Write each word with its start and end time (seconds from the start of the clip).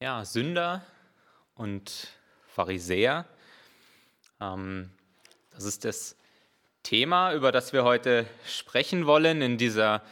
ja, 0.00 0.24
Sünder 0.24 0.84
und 1.54 2.08
Pharisäer. 2.48 3.24
Ähm, 4.40 4.90
das 5.52 5.64
ist 5.64 5.84
das 5.84 6.16
Thema, 6.82 7.32
über 7.32 7.50
das 7.50 7.72
wir 7.72 7.82
heute 7.84 8.26
sprechen 8.46 9.06
wollen 9.06 9.40
in 9.40 9.56
dieser 9.56 10.02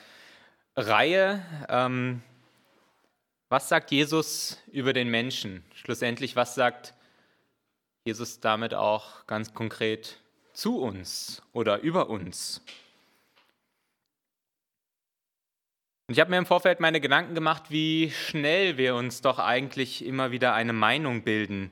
Reihe. 0.75 1.45
Ähm, 1.69 2.23
was 3.51 3.69
sagt 3.69 3.91
Jesus 3.91 4.59
über 4.73 4.93
den 4.95 5.09
Menschen? 5.09 5.63
Schlussendlich, 5.75 6.35
was 6.35 6.55
sagt 6.55 6.95
Jesus 8.05 8.41
damit 8.41 8.75
auch 8.75 9.27
ganz 9.27 9.53
konkret 9.53 10.19
zu 10.55 10.79
uns 10.79 11.43
oder 11.53 11.81
über 11.81 12.09
uns? 12.09 12.63
Und 16.07 16.13
ich 16.13 16.21
habe 16.21 16.31
mir 16.31 16.37
im 16.37 16.45
Vorfeld 16.45 16.81
meine 16.81 17.01
Gedanken 17.01 17.35
gemacht, 17.35 17.71
wie 17.71 18.11
schnell 18.11 18.77
wir 18.77 18.95
uns 18.95 19.23
doch 19.23 19.39
eigentlich 19.39 20.05
immer 20.05 20.31
wieder 20.31 20.53
eine 20.53 20.75
Meinung 20.75 21.23
bilden. 21.23 21.71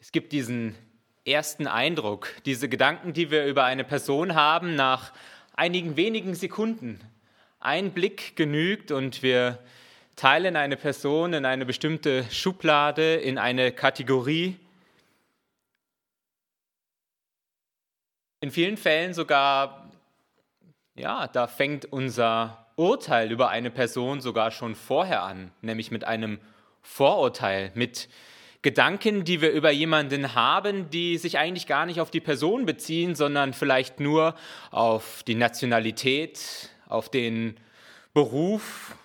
Es 0.00 0.10
gibt 0.10 0.32
diesen 0.32 0.74
ersten 1.24 1.68
Eindruck, 1.68 2.28
diese 2.46 2.68
Gedanken, 2.68 3.12
die 3.12 3.30
wir 3.30 3.46
über 3.46 3.62
eine 3.62 3.84
Person 3.84 4.34
haben, 4.34 4.74
nach 4.74 5.12
einigen 5.54 5.96
wenigen 5.96 6.34
Sekunden. 6.34 7.00
Ein 7.60 7.92
Blick 7.92 8.34
genügt 8.34 8.90
und 8.90 9.22
wir 9.22 9.60
teilen 10.16 10.56
eine 10.56 10.76
Person 10.76 11.32
in 11.32 11.44
eine 11.44 11.64
bestimmte 11.64 12.24
Schublade, 12.32 13.14
in 13.14 13.38
eine 13.38 13.70
Kategorie. 13.70 14.56
In 18.40 18.50
vielen 18.50 18.76
Fällen 18.76 19.14
sogar, 19.14 19.92
ja, 20.96 21.28
da 21.28 21.46
fängt 21.46 21.84
unser 21.86 22.63
Urteil 22.76 23.30
über 23.30 23.50
eine 23.50 23.70
Person 23.70 24.20
sogar 24.20 24.50
schon 24.50 24.74
vorher 24.74 25.22
an, 25.22 25.52
nämlich 25.62 25.90
mit 25.90 26.04
einem 26.04 26.38
Vorurteil, 26.82 27.70
mit 27.74 28.08
Gedanken, 28.62 29.24
die 29.24 29.42
wir 29.42 29.52
über 29.52 29.70
jemanden 29.70 30.34
haben, 30.34 30.88
die 30.88 31.18
sich 31.18 31.38
eigentlich 31.38 31.66
gar 31.66 31.84
nicht 31.84 32.00
auf 32.00 32.10
die 32.10 32.20
Person 32.20 32.64
beziehen, 32.64 33.14
sondern 33.14 33.52
vielleicht 33.52 34.00
nur 34.00 34.34
auf 34.70 35.22
die 35.24 35.34
Nationalität, 35.34 36.70
auf 36.88 37.10
den 37.10 37.58
Beruf, 38.14 38.96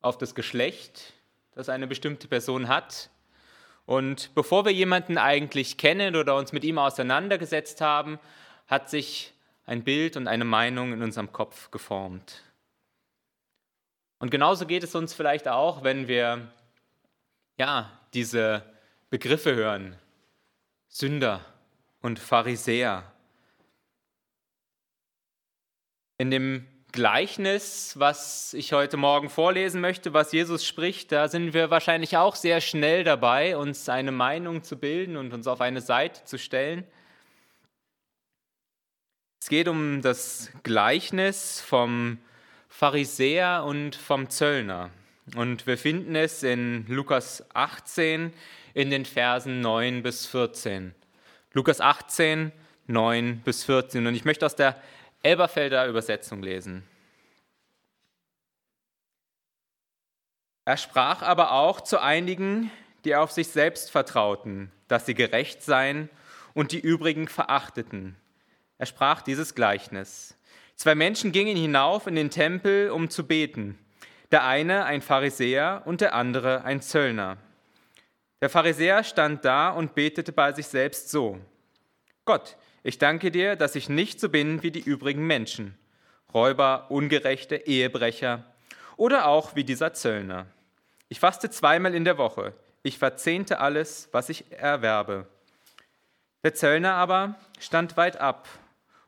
auf 0.00 0.16
das 0.16 0.34
Geschlecht, 0.36 1.12
das 1.56 1.68
eine 1.68 1.86
bestimmte 1.86 2.28
Person 2.28 2.68
hat. 2.68 3.10
Und 3.84 4.34
bevor 4.34 4.64
wir 4.64 4.72
jemanden 4.72 5.18
eigentlich 5.18 5.76
kennen 5.76 6.14
oder 6.14 6.36
uns 6.36 6.52
mit 6.52 6.62
ihm 6.62 6.78
auseinandergesetzt 6.78 7.80
haben, 7.80 8.18
hat 8.68 8.90
sich 8.90 9.32
ein 9.64 9.82
Bild 9.82 10.16
und 10.16 10.28
eine 10.28 10.44
Meinung 10.44 10.92
in 10.92 11.02
unserem 11.02 11.32
Kopf 11.32 11.70
geformt. 11.72 12.44
Und 14.18 14.30
genauso 14.30 14.66
geht 14.66 14.82
es 14.82 14.94
uns 14.94 15.12
vielleicht 15.14 15.48
auch, 15.48 15.84
wenn 15.84 16.08
wir 16.08 16.50
ja, 17.58 17.90
diese 18.14 18.62
Begriffe 19.10 19.54
hören. 19.54 19.96
Sünder 20.88 21.44
und 22.00 22.18
Pharisäer. 22.18 23.10
In 26.18 26.30
dem 26.30 26.66
Gleichnis, 26.92 27.98
was 27.98 28.54
ich 28.54 28.72
heute 28.72 28.96
Morgen 28.96 29.28
vorlesen 29.28 29.82
möchte, 29.82 30.14
was 30.14 30.32
Jesus 30.32 30.64
spricht, 30.64 31.12
da 31.12 31.28
sind 31.28 31.52
wir 31.52 31.70
wahrscheinlich 31.70 32.16
auch 32.16 32.34
sehr 32.34 32.62
schnell 32.62 33.04
dabei, 33.04 33.58
uns 33.58 33.90
eine 33.90 34.12
Meinung 34.12 34.62
zu 34.62 34.78
bilden 34.78 35.18
und 35.18 35.34
uns 35.34 35.46
auf 35.46 35.60
eine 35.60 35.82
Seite 35.82 36.24
zu 36.24 36.38
stellen. 36.38 36.84
Es 39.42 39.50
geht 39.50 39.68
um 39.68 40.00
das 40.00 40.50
Gleichnis 40.62 41.60
vom 41.60 42.18
Pharisäer 42.78 43.64
und 43.64 43.96
vom 43.96 44.28
Zöllner. 44.28 44.90
Und 45.34 45.66
wir 45.66 45.78
finden 45.78 46.14
es 46.14 46.42
in 46.42 46.84
Lukas 46.88 47.42
18 47.54 48.34
in 48.74 48.90
den 48.90 49.06
Versen 49.06 49.62
9 49.62 50.02
bis 50.02 50.26
14. 50.26 50.94
Lukas 51.54 51.80
18, 51.80 52.52
9 52.86 53.40
bis 53.40 53.64
14. 53.64 54.06
Und 54.06 54.14
ich 54.14 54.26
möchte 54.26 54.44
aus 54.44 54.56
der 54.56 54.78
Elberfelder 55.22 55.86
Übersetzung 55.86 56.42
lesen. 56.42 56.86
Er 60.66 60.76
sprach 60.76 61.22
aber 61.22 61.52
auch 61.52 61.80
zu 61.80 61.98
einigen, 61.98 62.70
die 63.06 63.16
auf 63.16 63.32
sich 63.32 63.48
selbst 63.48 63.90
vertrauten, 63.90 64.70
dass 64.88 65.06
sie 65.06 65.14
gerecht 65.14 65.62
seien 65.62 66.10
und 66.52 66.72
die 66.72 66.80
übrigen 66.80 67.26
verachteten. 67.26 68.16
Er 68.76 68.84
sprach 68.84 69.22
dieses 69.22 69.54
Gleichnis. 69.54 70.35
Zwei 70.76 70.94
Menschen 70.94 71.32
gingen 71.32 71.56
hinauf 71.56 72.06
in 72.06 72.16
den 72.16 72.28
Tempel, 72.28 72.90
um 72.90 73.08
zu 73.08 73.26
beten. 73.26 73.78
Der 74.30 74.44
eine 74.44 74.84
ein 74.84 75.00
Pharisäer 75.00 75.82
und 75.86 76.02
der 76.02 76.14
andere 76.14 76.64
ein 76.64 76.82
Zöllner. 76.82 77.38
Der 78.42 78.50
Pharisäer 78.50 79.02
stand 79.02 79.46
da 79.46 79.70
und 79.70 79.94
betete 79.94 80.32
bei 80.32 80.52
sich 80.52 80.66
selbst 80.66 81.10
so. 81.10 81.40
Gott, 82.26 82.58
ich 82.82 82.98
danke 82.98 83.30
dir, 83.30 83.56
dass 83.56 83.74
ich 83.74 83.88
nicht 83.88 84.20
so 84.20 84.28
bin 84.28 84.62
wie 84.62 84.70
die 84.70 84.80
übrigen 84.80 85.26
Menschen, 85.26 85.78
Räuber, 86.34 86.90
Ungerechte, 86.90 87.56
Ehebrecher 87.56 88.44
oder 88.98 89.26
auch 89.26 89.56
wie 89.56 89.64
dieser 89.64 89.94
Zöllner. 89.94 90.46
Ich 91.08 91.20
faste 91.20 91.48
zweimal 91.48 91.94
in 91.94 92.04
der 92.04 92.18
Woche, 92.18 92.52
ich 92.82 92.98
verzehnte 92.98 93.60
alles, 93.60 94.10
was 94.12 94.28
ich 94.28 94.52
erwerbe. 94.52 95.26
Der 96.44 96.54
Zöllner 96.54 96.92
aber 96.94 97.36
stand 97.58 97.96
weit 97.96 98.18
ab 98.18 98.46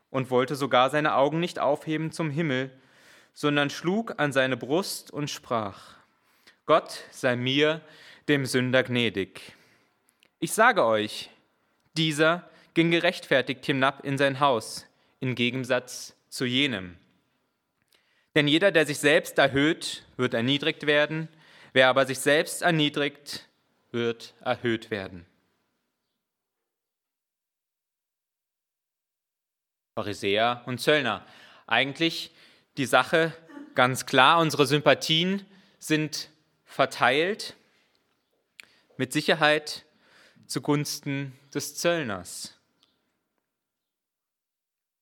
und 0.09 0.29
wollte 0.29 0.55
sogar 0.55 0.89
seine 0.89 1.15
Augen 1.15 1.39
nicht 1.39 1.59
aufheben 1.59 2.11
zum 2.11 2.29
Himmel, 2.29 2.71
sondern 3.33 3.69
schlug 3.69 4.15
an 4.17 4.31
seine 4.31 4.57
Brust 4.57 5.11
und 5.11 5.29
sprach, 5.29 5.95
Gott 6.65 7.03
sei 7.11 7.35
mir, 7.35 7.81
dem 8.27 8.45
Sünder, 8.45 8.83
gnädig. 8.83 9.41
Ich 10.39 10.53
sage 10.53 10.85
euch, 10.85 11.29
dieser 11.97 12.49
ging 12.73 12.91
gerechtfertigt 12.91 13.65
hinab 13.65 14.05
in 14.05 14.17
sein 14.17 14.39
Haus, 14.39 14.85
im 15.19 15.35
Gegensatz 15.35 16.15
zu 16.29 16.45
jenem. 16.45 16.95
Denn 18.35 18.47
jeder, 18.47 18.71
der 18.71 18.85
sich 18.85 18.99
selbst 18.99 19.37
erhöht, 19.37 20.05
wird 20.15 20.33
erniedrigt 20.33 20.85
werden, 20.85 21.27
wer 21.73 21.89
aber 21.89 22.05
sich 22.05 22.19
selbst 22.19 22.61
erniedrigt, 22.61 23.47
wird 23.91 24.33
erhöht 24.41 24.91
werden. 24.91 25.25
Pharisäer 29.99 30.61
und 30.65 30.79
Zöllner. 30.79 31.25
Eigentlich 31.67 32.31
die 32.77 32.85
Sache 32.85 33.33
ganz 33.75 34.05
klar, 34.05 34.39
unsere 34.39 34.65
Sympathien 34.65 35.45
sind 35.77 36.29
verteilt, 36.63 37.57
mit 38.95 39.11
Sicherheit 39.11 39.83
zugunsten 40.47 41.37
des 41.53 41.75
Zöllners. 41.75 42.57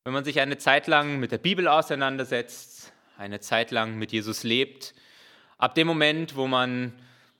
Wenn 0.03 0.13
man 0.13 0.25
sich 0.25 0.39
eine 0.39 0.57
Zeit 0.57 0.87
lang 0.87 1.19
mit 1.19 1.31
der 1.31 1.37
Bibel 1.37 1.67
auseinandersetzt, 1.67 2.91
eine 3.19 3.39
Zeit 3.39 3.69
lang 3.69 3.99
mit 3.99 4.11
Jesus 4.11 4.41
lebt, 4.41 4.95
ab 5.59 5.75
dem 5.75 5.85
Moment, 5.85 6.35
wo 6.35 6.47
man 6.47 6.91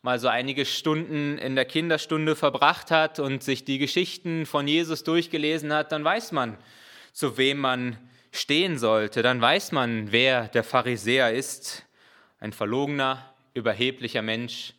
mal 0.04 0.20
so 0.20 0.28
einige 0.28 0.64
Stunden 0.64 1.40
in 1.40 1.56
der 1.56 1.66
Kinderstunde 1.66 2.36
verbracht 2.36 2.92
hat 2.92 3.18
und 3.18 3.42
sich 3.42 3.66
die 3.66 3.80
Geschichten 3.80 4.46
von 4.46 4.68
Jesus 4.68 5.04
durchgelesen 5.04 5.74
hat, 5.74 5.92
dann 5.92 6.04
weiß 6.04 6.34
man, 6.34 6.56
zu 7.18 7.36
wem 7.36 7.58
man 7.58 7.98
stehen 8.32 8.78
sollte, 8.78 9.24
dann 9.24 9.42
weiß 9.42 9.72
man, 9.72 10.12
wer 10.12 10.50
der 10.50 10.64
Pharisäer 10.64 11.34
ist. 11.34 11.84
Ein 12.40 12.54
verlogener, 12.54 13.34
überheblicher 13.56 14.22
Mensch, 14.22 14.76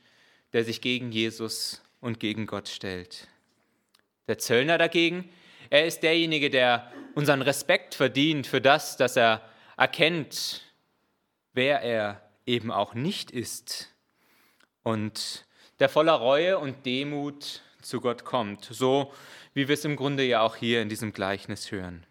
der 0.53 0.63
sich 0.63 0.81
gegen 0.81 1.11
Jesus 1.11 1.83
und 2.01 2.21
gegen 2.21 2.47
Gott 2.47 2.69
stellt. 2.69 3.27
Der 4.29 4.39
Zöllner 4.39 4.79
dagegen, 4.79 5.29
er 5.69 5.85
ist 5.85 6.05
derjenige, 6.05 6.49
der 6.49 6.93
unseren 7.17 7.43
Respekt 7.43 7.97
verdient 7.97 8.47
für 8.47 8.61
das, 8.61 8.97
dass 8.97 9.17
er 9.17 9.43
erkennt, 9.77 10.63
wer 11.55 11.83
er 11.83 12.23
eben 12.47 12.71
auch 12.71 12.95
nicht 12.95 13.33
ist. 13.33 13.93
Und 14.85 15.45
der 15.81 15.89
voller 15.89 16.13
Reue 16.13 16.61
und 16.61 16.87
Demut 16.87 17.63
zu 17.83 18.01
Gott 18.01 18.25
kommt, 18.25 18.65
so 18.65 19.13
wie 19.55 19.67
wir 19.67 19.75
es 19.75 19.85
im 19.85 19.97
Grunde 19.97 20.23
ja 20.23 20.43
auch 20.43 20.55
hier 20.55 20.81
in 20.83 20.89
diesem 20.89 21.13
Gleichnis 21.13 21.73
hören. 21.73 22.07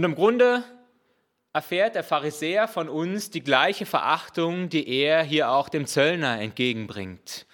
Und 0.00 0.04
im 0.04 0.14
Grunde 0.14 0.64
erfährt 1.52 1.94
der 1.94 2.02
Pharisäer 2.02 2.68
von 2.68 2.88
uns 2.88 3.28
die 3.28 3.42
gleiche 3.42 3.84
Verachtung, 3.84 4.70
die 4.70 4.88
er 4.88 5.22
hier 5.22 5.50
auch 5.50 5.68
dem 5.68 5.84
Zöllner 5.84 6.40
entgegenbringt. 6.40 7.46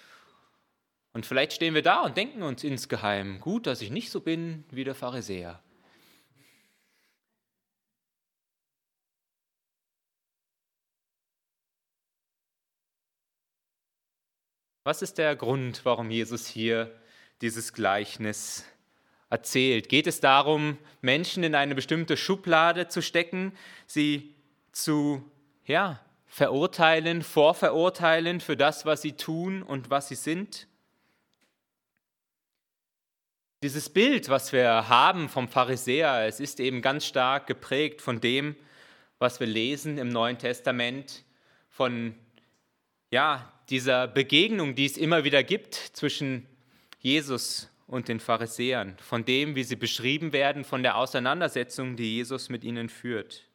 Und 1.11 1.25
vielleicht 1.25 1.51
stehen 1.51 1.73
wir 1.73 1.81
da 1.81 2.03
und 2.03 2.15
denken 2.15 2.43
uns 2.43 2.63
insgeheim, 2.63 3.41
gut, 3.41 3.67
dass 3.67 3.81
ich 3.81 3.91
nicht 3.91 4.11
so 4.11 4.21
bin 4.21 4.63
wie 4.71 4.85
der 4.85 4.95
Pharisäer. 4.95 5.61
Was 14.85 15.01
ist 15.01 15.17
der 15.17 15.35
Grund, 15.35 15.83
warum 15.83 16.09
Jesus 16.09 16.47
hier 16.47 16.97
dieses 17.41 17.73
Gleichnis 17.73 18.63
erzählt? 19.29 19.89
Geht 19.89 20.07
es 20.07 20.19
darum, 20.19 20.77
Menschen 21.01 21.43
in 21.43 21.55
eine 21.55 21.75
bestimmte 21.75 22.17
Schublade 22.17 22.87
zu 22.87 23.01
stecken, 23.01 23.53
sie 23.85 24.33
zu 24.71 25.23
ja, 25.65 25.99
verurteilen, 26.27 27.23
vorverurteilen 27.23 28.41
für 28.41 28.55
das, 28.55 28.85
was 28.85 29.01
sie 29.01 29.13
tun 29.13 29.63
und 29.63 29.89
was 29.89 30.09
sie 30.09 30.15
sind. 30.15 30.67
Dieses 33.63 33.89
Bild, 33.89 34.29
was 34.29 34.53
wir 34.53 34.87
haben 34.87 35.29
vom 35.29 35.47
Pharisäer, 35.47 36.27
es 36.27 36.39
ist 36.39 36.59
eben 36.59 36.81
ganz 36.81 37.05
stark 37.05 37.47
geprägt 37.47 38.01
von 38.01 38.21
dem, 38.21 38.55
was 39.17 39.39
wir 39.39 39.47
lesen 39.47 39.97
im 39.97 40.09
Neuen 40.09 40.37
Testament, 40.37 41.23
von 41.69 42.15
ja, 43.09 43.51
dieser 43.69 44.07
Begegnung, 44.07 44.75
die 44.75 44.85
es 44.85 44.97
immer 44.97 45.23
wieder 45.23 45.43
gibt 45.43 45.75
zwischen 45.75 46.45
Jesus 46.99 47.69
und 47.87 48.09
den 48.09 48.19
Pharisäern, 48.19 48.97
von 48.99 49.23
dem, 49.23 49.55
wie 49.55 49.63
sie 49.63 49.77
beschrieben 49.77 50.33
werden, 50.33 50.65
von 50.65 50.83
der 50.83 50.97
Auseinandersetzung, 50.97 51.95
die 51.95 52.17
Jesus 52.17 52.49
mit 52.49 52.63
ihnen 52.63 52.89
führt. 52.89 53.45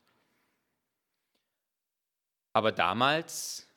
Aber 2.55 2.73
damals, 2.73 3.69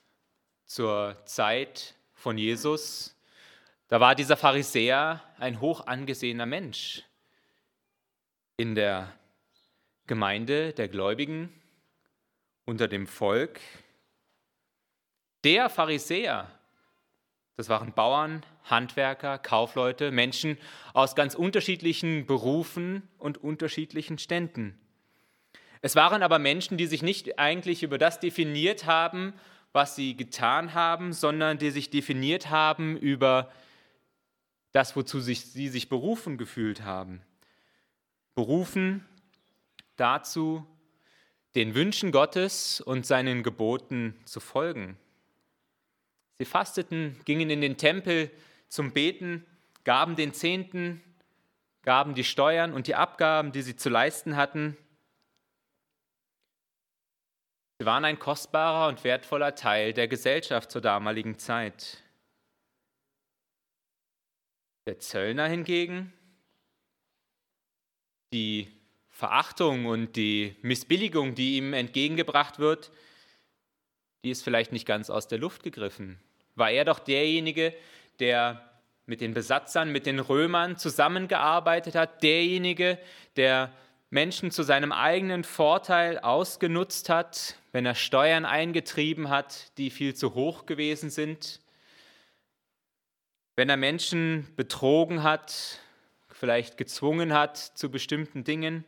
zur 0.66 1.18
Zeit 1.26 1.96
von 2.14 2.38
Jesus, 2.38 3.16
da 3.90 4.00
war 4.00 4.16
dieser 4.16 4.38
Pharisäer 4.38 5.22
ein 5.38 5.60
hoch 5.60 5.86
angesehener 5.86 6.46
Mensch 6.46 7.04
in 8.58 8.74
der 8.76 9.14
Gemeinde 10.08 10.74
der 10.74 10.88
Gläubigen, 10.88 11.52
unter 12.66 12.88
dem 12.88 13.08
Volk. 13.08 13.60
Der 15.44 15.70
Pharisäer, 15.70 16.50
das 17.58 17.70
waren 17.70 17.94
Bauern, 17.94 18.44
Handwerker, 18.66 19.38
Kaufleute, 19.38 20.12
Menschen 20.12 20.58
aus 20.94 21.16
ganz 21.16 21.36
unterschiedlichen 21.36 22.26
Berufen 22.26 23.04
und 23.18 23.38
unterschiedlichen 23.38 24.18
Ständen. 24.18 24.78
Es 25.82 25.96
waren 25.96 26.24
aber 26.24 26.40
Menschen, 26.40 26.78
die 26.78 26.88
sich 26.88 27.04
nicht 27.04 27.38
eigentlich 27.38 27.84
über 27.84 27.98
das 27.98 28.20
definiert 28.20 28.86
haben, 28.86 29.34
was 29.72 29.96
sie 29.96 30.16
getan 30.16 30.74
haben, 30.74 31.14
sondern 31.14 31.58
die 31.58 31.70
sich 31.70 31.90
definiert 31.90 32.50
haben 32.50 32.98
über 32.98 33.52
das, 34.72 34.96
wozu 34.96 35.20
sich, 35.20 35.46
sie 35.46 35.70
sich 35.70 35.90
berufen 35.90 36.38
gefühlt 36.38 36.82
haben. 36.84 37.22
Berufen 38.34 39.06
dazu, 39.96 40.66
den 41.56 41.76
Wünschen 41.76 42.12
Gottes 42.12 42.82
und 42.82 43.06
seinen 43.06 43.44
Geboten 43.44 44.16
zu 44.26 44.40
folgen. 44.40 44.98
Sie 46.38 46.46
fasteten, 46.46 47.18
gingen 47.24 47.50
in 47.50 47.62
den 47.62 47.78
Tempel 47.78 48.30
zum 48.68 48.92
Beten, 48.92 49.46
gaben 49.84 50.16
den 50.16 50.34
Zehnten, 50.34 51.02
gaben 51.84 52.16
die 52.16 52.24
Steuern 52.24 52.74
und 52.74 52.88
die 52.88 52.96
Abgaben, 52.96 53.52
die 53.52 53.62
sie 53.62 53.76
zu 53.76 53.90
leisten 53.90 54.36
hatten. 54.36 54.76
Sie 57.80 57.86
waren 57.86 58.06
ein 58.06 58.20
kostbarer 58.20 58.88
und 58.88 59.04
wertvoller 59.04 59.56
Teil 59.56 59.94
der 59.94 60.08
Gesellschaft 60.08 60.72
zur 60.72 60.82
damaligen 60.82 61.38
Zeit. 61.38 62.02
Der 64.88 65.00
Zöllner 65.00 65.48
hingegen, 65.48 66.14
die 68.34 68.72
Verachtung 69.10 69.86
und 69.86 70.16
die 70.16 70.56
Missbilligung, 70.62 71.36
die 71.36 71.58
ihm 71.58 71.74
entgegengebracht 71.74 72.60
wird, 72.60 72.92
die 74.24 74.30
ist 74.30 74.44
vielleicht 74.44 74.72
nicht 74.72 74.86
ganz 74.86 75.10
aus 75.10 75.28
der 75.28 75.38
Luft 75.38 75.64
gegriffen. 75.64 76.20
War 76.56 76.72
er 76.72 76.86
doch 76.86 77.00
derjenige, 77.00 77.76
der 78.20 78.70
mit 79.06 79.22
den 79.22 79.34
Besatzern, 79.34 79.92
mit 79.92 80.06
den 80.06 80.20
Römern 80.20 80.78
zusammengearbeitet 80.78 81.96
hat, 81.96 82.24
derjenige, 82.24 82.98
der 83.36 83.72
Menschen 84.10 84.52
zu 84.52 84.64
seinem 84.64 84.92
eigenen 84.92 85.44
Vorteil 85.44 86.20
ausgenutzt 86.20 87.10
hat, 87.10 87.56
wenn 87.72 87.86
er 87.86 87.96
Steuern 87.96 88.46
eingetrieben 88.46 89.30
hat, 89.30 89.78
die 89.78 89.90
viel 89.90 90.16
zu 90.16 90.34
hoch 90.34 90.66
gewesen 90.66 91.10
sind, 91.10 91.60
wenn 93.56 93.70
er 93.70 93.78
Menschen 93.78 94.48
betrogen 94.56 95.24
hat, 95.24 95.80
vielleicht 96.32 96.78
gezwungen 96.78 97.34
hat 97.34 97.58
zu 97.58 97.90
bestimmten 97.90 98.44
Dingen. 98.44 98.86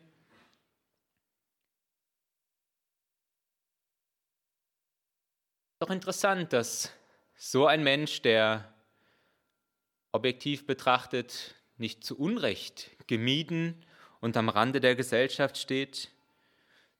Doch 5.79 5.89
interessant, 5.89 6.53
dass 6.53 6.91
so 7.35 7.67
ein 7.67 7.83
Mensch, 7.83 8.21
der 8.21 8.73
objektiv 10.17 10.65
betrachtet 10.65 11.55
nicht 11.77 12.03
zu 12.03 12.17
Unrecht 12.17 12.89
gemieden 13.05 13.85
und 14.19 14.35
am 14.35 14.49
Rande 14.49 14.81
der 14.81 14.95
Gesellschaft 14.95 15.57
steht, 15.57 16.09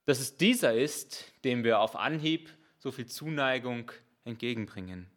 dass 0.05 0.19
es 0.19 0.37
dieser 0.37 0.73
ist, 0.73 1.33
dem 1.43 1.63
wir 1.63 1.79
auf 1.79 1.95
Anhieb 1.95 2.49
so 2.77 2.91
viel 2.91 3.07
Zuneigung 3.07 3.91
entgegenbringen. 4.23 5.07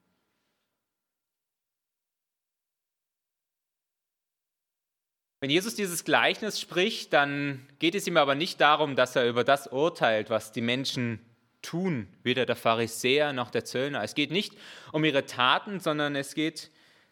Wenn 5.41 5.51
Jesus 5.51 5.75
dieses 5.75 6.05
Gleichnis 6.05 6.59
spricht, 6.59 7.13
dann 7.13 7.67
geht 7.79 7.95
es 7.95 8.07
ihm 8.07 8.17
aber 8.17 8.35
nicht 8.35 8.61
darum, 8.61 8.97
dass 8.97 9.15
er 9.17 9.29
über 9.29 9.45
das 9.45 9.69
urteilt, 9.69 10.29
was 10.31 10.53
die 10.53 10.61
Menschen 10.61 11.21
tun, 11.63 12.09
weder 12.23 12.47
der 12.47 12.57
Pharisäer 12.57 13.33
noch 13.33 13.51
der 13.51 13.65
Zöllner. 13.65 14.03
Es 14.03 14.15
geht 14.15 14.31
nicht 14.31 14.55
um 14.93 15.05
ihre 15.05 15.27
Taten, 15.27 15.81
sondern 15.81 16.17
es 16.17 16.35
geht 16.35 16.71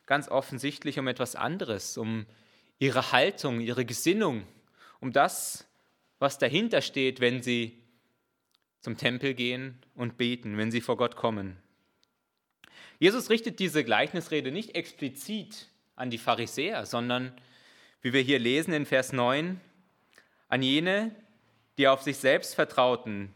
ganz 0.09 0.29
offensichtlich 0.29 0.99
um 0.99 1.07
etwas 1.07 1.37
anderes, 1.37 1.99
um 1.99 2.25
ihre 2.79 3.13
Haltung, 3.13 3.61
ihre 3.61 3.85
Gesinnung, 3.85 4.45
um 5.01 5.13
das, 5.13 5.69
was 6.19 6.39
dahinter 6.39 6.81
steht, 6.81 7.21
wenn 7.21 7.43
sie 7.43 7.79
zum 8.81 8.97
Tempel 8.97 9.35
gehen 9.35 9.79
und 9.95 10.17
beten, 10.17 10.57
wenn 10.57 10.71
sie 10.71 10.81
vor 10.81 10.97
Gott 10.97 11.15
kommen. 11.15 11.59
Jesus 12.99 13.29
richtet 13.29 13.59
diese 13.59 13.85
Gleichnisrede 13.85 14.51
nicht 14.51 14.75
explizit 14.75 15.69
an 15.95 16.11
die 16.11 16.19
Pharisäer, 16.19 16.87
sondern, 16.87 17.33
wie 18.01 18.15
wir 18.15 18.23
hier 18.23 18.39
lesen 18.39 18.73
in 18.73 18.87
Vers 18.87 19.13
9, 19.13 19.61
an 20.49 20.63
jene, 20.63 21.15
die 21.77 21.87
auf 21.87 22.01
sich 22.01 22.17
selbst 22.17 22.55
vertrauten, 22.55 23.33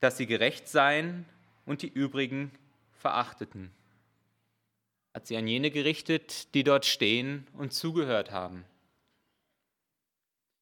dass 0.00 0.18
sie 0.18 0.26
gerecht 0.26 0.68
seien 0.68 1.24
und 1.64 1.80
die 1.80 1.88
übrigen 1.88 2.50
verachteten. 2.92 3.72
Hat 5.12 5.26
sie 5.26 5.36
an 5.36 5.46
jene 5.46 5.70
gerichtet, 5.70 6.54
die 6.54 6.64
dort 6.64 6.86
stehen 6.86 7.46
und 7.54 7.72
zugehört 7.72 8.30
haben. 8.30 8.64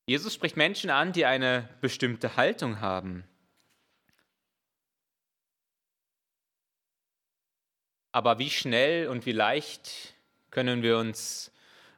Jesus 0.07 0.33
spricht 0.35 0.57
Menschen 0.57 0.89
an, 0.89 1.13
die 1.13 1.27
eine 1.27 1.69
bestimmte 1.83 2.37
Haltung 2.37 2.81
haben. 2.81 3.25
Aber 8.11 8.39
wie 8.39 8.49
schnell 8.51 9.09
und 9.09 9.27
wie 9.27 9.33
leicht 9.33 10.15
können 10.51 10.83
wir 10.83 10.97
uns 10.97 11.53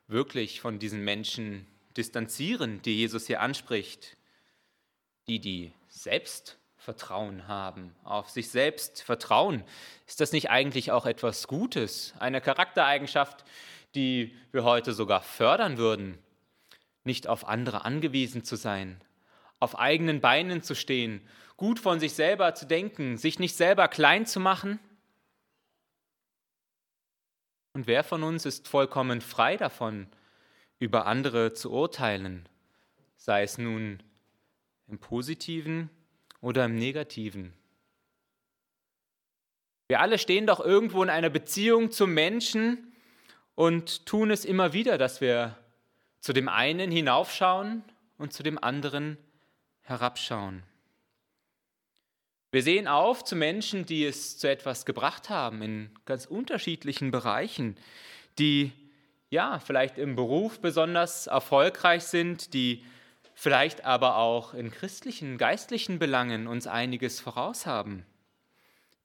wirklich 0.09 0.61
von 0.61 0.79
diesen 0.79 1.05
Menschen 1.05 1.67
distanzieren, 1.97 2.83
die 2.83 2.97
Jesus 2.97 3.27
hier 3.27 3.41
anspricht, 3.41 4.17
die, 5.29 5.39
die 5.39 5.73
selbst 5.89 6.59
Vertrauen 6.81 7.47
haben, 7.47 7.95
auf 8.05 8.31
sich 8.31 8.51
selbst 8.51 9.03
vertrauen. 9.03 9.63
Ist 10.07 10.21
das 10.23 10.33
nicht 10.33 10.49
eigentlich 10.49 10.91
auch 10.93 11.05
etwas 11.05 11.47
Gutes, 11.47 12.15
eine 12.19 12.41
Charaktereigenschaft, 12.41 13.45
die 13.95 14.35
wir 14.51 14.65
heute 14.65 14.95
sogar 14.95 15.21
fördern 15.21 15.77
würden? 15.77 16.19
Nicht 17.05 17.27
auf 17.27 17.47
andere 17.47 17.85
angewiesen 17.85 18.45
zu 18.45 18.57
sein, 18.57 18.99
auf 19.59 19.79
eigenen 19.79 20.23
Beinen 20.23 20.63
zu 20.63 20.75
stehen, 20.75 21.21
gut 21.59 21.79
von 21.79 22.01
sich 22.01 22.15
selber 22.15 22.55
zu 22.55 22.67
denken, 22.67 23.19
sich 23.19 23.39
nicht 23.39 23.57
selber 23.57 23.87
klein 23.87 24.25
zu 24.25 24.41
machen? 24.41 24.81
Und 27.75 27.87
wer 27.87 28.05
von 28.05 28.23
uns 28.23 28.47
ist 28.47 28.69
vollkommen 28.69 29.21
frei 29.21 29.59
davon, 29.59 30.09
über 30.79 31.05
andere 31.05 31.53
zu 31.53 31.71
urteilen, 31.73 32.49
sei 33.17 33.43
es 33.43 33.59
nun 33.59 34.03
im 34.89 34.99
positiven 34.99 35.91
oder 36.41 36.65
im 36.65 36.77
Negativen. 36.77 37.53
Wir 39.89 40.01
alle 40.01 40.19
stehen 40.19 40.47
doch 40.47 40.61
irgendwo 40.61 41.03
in 41.03 41.11
einer 41.11 41.31
Beziehung 41.31 41.91
zum 41.91 42.15
Menschen 42.15 42.93
und 43.57 44.07
tun 44.07 44.31
es 44.31 44.45
immer 44.45 44.73
wieder, 44.73 44.99
dass 44.99 45.21
wir 45.21 45.59
zu 46.21 46.33
dem 46.33 46.49
einen 46.49 46.91
hinaufschauen 46.91 47.83
und 48.17 48.33
zu 48.33 48.43
dem 48.43 48.63
anderen 48.63 49.19
herabschauen. 49.83 50.63
Wir 52.53 52.63
sehen 52.63 52.89
auf 52.89 53.25
zu 53.25 53.37
Menschen, 53.37 53.87
die 53.87 54.05
es 54.05 54.39
zu 54.39 54.49
etwas 54.49 54.85
gebracht 54.85 55.31
haben 55.31 55.63
in 55.63 55.91
ganz 56.05 56.27
unterschiedlichen 56.27 57.11
Bereichen, 57.11 57.77
die 58.39 58.73
ja 59.31 59.61
vielleicht 59.61 59.99
im 59.99 60.17
Beruf 60.17 60.61
besonders 60.61 61.29
erfolgreich 61.29 62.05
sind, 62.05 62.53
die 62.55 62.85
vielleicht 63.41 63.87
aber 63.87 64.19
auch 64.19 64.53
in 64.53 64.71
christlichen, 64.71 65.39
geistlichen 65.39 65.99
Belangen 65.99 66.47
uns 66.47 66.67
einiges 66.67 67.21
voraus 67.21 67.65
haben, 67.65 68.05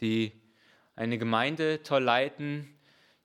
die 0.01 0.33
eine 0.97 1.17
Gemeinde 1.17 1.83
toll 1.83 2.03
leiten, 2.03 2.67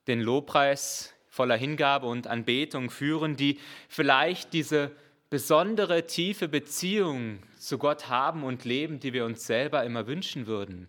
den 0.07 0.21
Lobpreis 0.21 1.13
voller 1.27 1.57
Hingabe 1.57 2.07
und 2.07 2.27
Anbetung 2.27 2.89
führen, 2.89 3.35
die 3.35 3.59
vielleicht 3.89 4.53
diese 4.53 4.95
besondere 5.29 6.07
tiefe 6.07 6.47
Beziehung 6.47 7.43
zu 7.59 7.77
Gott 7.77 8.07
haben 8.07 8.45
und 8.45 8.63
leben, 8.63 9.01
die 9.01 9.11
wir 9.11 9.25
uns 9.25 9.45
selber 9.45 9.83
immer 9.83 10.07
wünschen 10.07 10.47
würden. 10.47 10.87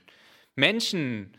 Menschen, 0.55 1.37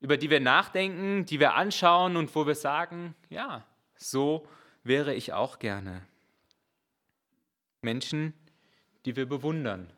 über 0.00 0.18
die 0.18 0.28
wir 0.28 0.40
nachdenken, 0.40 1.24
die 1.24 1.40
wir 1.40 1.54
anschauen 1.54 2.18
und 2.18 2.34
wo 2.34 2.46
wir 2.46 2.54
sagen, 2.54 3.14
ja, 3.30 3.64
so 3.94 4.46
wäre 4.84 5.14
ich 5.14 5.32
auch 5.32 5.58
gerne. 5.58 6.02
Menschen, 7.86 8.34
die 9.04 9.14
wir 9.14 9.26
bewundern. 9.26 9.88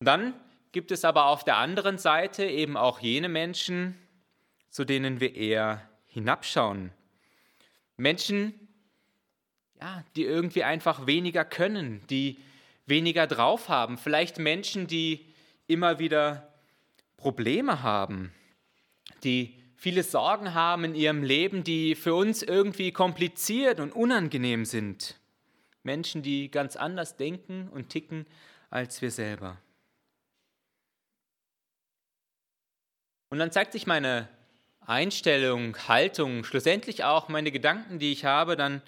Dann 0.00 0.34
gibt 0.72 0.90
es 0.90 1.04
aber 1.04 1.26
auf 1.26 1.44
der 1.44 1.56
anderen 1.58 1.98
Seite 1.98 2.44
eben 2.44 2.76
auch 2.76 2.98
jene 2.98 3.28
Menschen, 3.28 3.96
zu 4.70 4.84
denen 4.84 5.20
wir 5.20 5.36
eher 5.36 5.88
hinabschauen. 6.06 6.90
Menschen, 7.96 8.54
ja, 9.80 10.02
die 10.16 10.24
irgendwie 10.24 10.64
einfach 10.64 11.06
weniger 11.06 11.44
können, 11.44 12.04
die 12.10 12.42
weniger 12.86 13.28
drauf 13.28 13.68
haben. 13.68 13.98
Vielleicht 13.98 14.38
Menschen, 14.38 14.88
die 14.88 15.32
immer 15.68 16.00
wieder 16.00 16.52
Probleme 17.16 17.82
haben, 17.84 18.32
die 19.22 19.61
viele 19.82 20.04
Sorgen 20.04 20.54
haben 20.54 20.84
in 20.84 20.94
ihrem 20.94 21.24
Leben, 21.24 21.64
die 21.64 21.96
für 21.96 22.14
uns 22.14 22.44
irgendwie 22.44 22.92
kompliziert 22.92 23.80
und 23.80 23.90
unangenehm 23.90 24.64
sind. 24.64 25.18
Menschen, 25.82 26.22
die 26.22 26.52
ganz 26.52 26.76
anders 26.76 27.16
denken 27.16 27.68
und 27.68 27.88
ticken 27.88 28.24
als 28.70 29.02
wir 29.02 29.10
selber. 29.10 29.56
Und 33.28 33.40
dann 33.40 33.50
zeigt 33.50 33.72
sich 33.72 33.88
meine 33.88 34.28
Einstellung, 34.82 35.76
Haltung, 35.88 36.44
schlussendlich 36.44 37.02
auch 37.02 37.28
meine 37.28 37.50
Gedanken, 37.50 37.98
die 37.98 38.12
ich 38.12 38.24
habe, 38.24 38.54
dann 38.54 38.82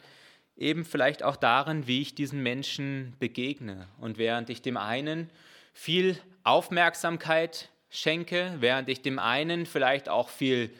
eben 0.56 0.84
vielleicht 0.84 1.24
auch 1.24 1.34
darin, 1.34 1.88
wie 1.88 2.02
ich 2.02 2.14
diesen 2.14 2.40
Menschen 2.40 3.14
begegne. 3.18 3.88
Und 3.98 4.16
während 4.16 4.48
ich 4.48 4.62
dem 4.62 4.76
einen 4.76 5.28
viel 5.72 6.16
Aufmerksamkeit 6.44 7.68
schenke, 7.94 8.56
während 8.58 8.88
ich 8.88 9.02
dem 9.02 9.18
einen 9.18 9.66
vielleicht 9.66 10.08
auch 10.08 10.28
viel 10.28 10.70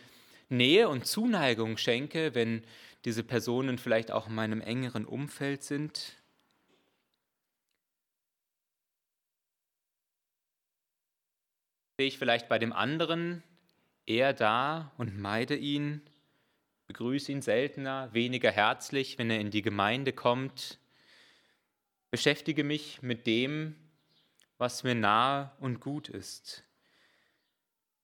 Nähe 0.49 0.89
und 0.89 1.07
Zuneigung 1.07 1.77
schenke, 1.77 2.35
wenn 2.35 2.65
diese 3.05 3.23
Personen 3.23 3.79
vielleicht 3.79 4.11
auch 4.11 4.27
in 4.27 4.35
meinem 4.35 4.61
engeren 4.61 5.05
Umfeld 5.05 5.63
sind, 5.63 6.17
sehe 11.99 12.09
ich 12.09 12.19
vielleicht 12.19 12.49
bei 12.49 12.59
dem 12.59 12.73
anderen 12.73 13.43
eher 14.07 14.33
da 14.33 14.93
und 14.99 15.19
meide 15.19 15.55
ihn, 15.55 16.03
begrüße 16.89 17.31
ihn 17.31 17.43
seltener, 17.43 18.13
weniger 18.13 18.51
herzlich, 18.51 19.19
wenn 19.19 19.31
er 19.31 19.41
in 19.41 19.51
die 19.51 19.63
Gemeinde 19.63 20.13
kommt, 20.13 20.79
beschäftige 22.11 22.65
mich 22.65 23.03
mit 23.03 23.27
dem, 23.27 23.77
was 24.59 24.83
mir 24.83 24.95
nahe 24.95 25.53
und 25.61 25.81
gut 25.81 26.09
ist. 26.09 26.65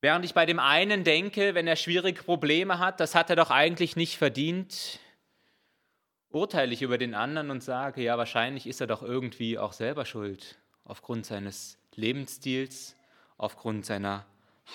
Während 0.01 0.25
ich 0.25 0.33
bei 0.33 0.47
dem 0.47 0.59
einen 0.59 1.03
denke, 1.03 1.53
wenn 1.53 1.67
er 1.67 1.75
schwierige 1.75 2.23
Probleme 2.23 2.79
hat, 2.79 2.99
das 2.99 3.13
hat 3.13 3.29
er 3.29 3.35
doch 3.35 3.51
eigentlich 3.51 3.95
nicht 3.95 4.17
verdient, 4.17 4.99
urteile 6.29 6.73
ich 6.73 6.81
über 6.81 6.97
den 6.97 7.13
anderen 7.13 7.51
und 7.51 7.61
sage, 7.61 8.01
ja, 8.01 8.17
wahrscheinlich 8.17 8.65
ist 8.65 8.81
er 8.81 8.87
doch 8.87 9.03
irgendwie 9.03 9.59
auch 9.59 9.73
selber 9.73 10.05
schuld, 10.05 10.59
aufgrund 10.85 11.27
seines 11.27 11.77
Lebensstils, 11.93 12.95
aufgrund 13.37 13.85
seiner 13.85 14.25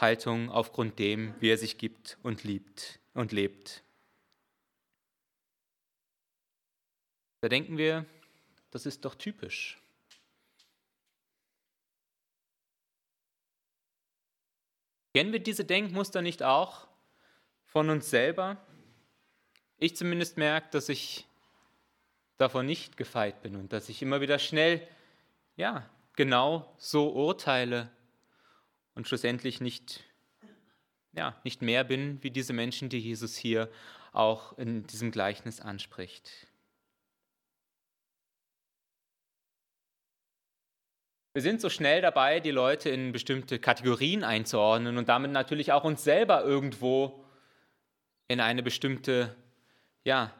Haltung 0.00 0.50
aufgrund 0.50 0.98
dem, 0.98 1.34
wie 1.40 1.50
er 1.50 1.58
sich 1.58 1.78
gibt 1.78 2.18
und 2.22 2.44
liebt 2.44 3.00
und 3.14 3.32
lebt. 3.32 3.82
Da 7.40 7.48
denken 7.48 7.78
wir, 7.78 8.04
das 8.70 8.86
ist 8.86 9.04
doch 9.04 9.14
typisch. 9.14 9.78
Kennen 15.16 15.32
wir 15.32 15.40
diese 15.40 15.64
Denkmuster 15.64 16.20
nicht 16.20 16.42
auch 16.42 16.86
von 17.64 17.88
uns 17.88 18.10
selber? 18.10 18.58
Ich 19.78 19.96
zumindest 19.96 20.36
merke, 20.36 20.68
dass 20.72 20.90
ich 20.90 21.24
davon 22.36 22.66
nicht 22.66 22.98
gefeit 22.98 23.40
bin 23.40 23.56
und 23.56 23.72
dass 23.72 23.88
ich 23.88 24.02
immer 24.02 24.20
wieder 24.20 24.38
schnell, 24.38 24.86
ja, 25.56 25.88
genau 26.16 26.70
so 26.76 27.08
urteile 27.14 27.90
und 28.94 29.08
schlussendlich 29.08 29.62
nicht, 29.62 30.04
ja, 31.12 31.40
nicht 31.44 31.62
mehr 31.62 31.82
bin 31.82 32.22
wie 32.22 32.30
diese 32.30 32.52
Menschen, 32.52 32.90
die 32.90 32.98
Jesus 32.98 33.38
hier 33.38 33.70
auch 34.12 34.58
in 34.58 34.86
diesem 34.86 35.12
Gleichnis 35.12 35.62
anspricht. 35.62 36.30
Wir 41.36 41.42
sind 41.42 41.60
so 41.60 41.68
schnell 41.68 42.00
dabei, 42.00 42.40
die 42.40 42.50
Leute 42.50 42.88
in 42.88 43.12
bestimmte 43.12 43.58
Kategorien 43.58 44.24
einzuordnen 44.24 44.96
und 44.96 45.10
damit 45.10 45.32
natürlich 45.32 45.70
auch 45.70 45.84
uns 45.84 46.02
selber 46.02 46.42
irgendwo 46.42 47.22
in 48.26 48.40
eine 48.40 48.62
bestimmte, 48.62 49.36
ja, 50.02 50.32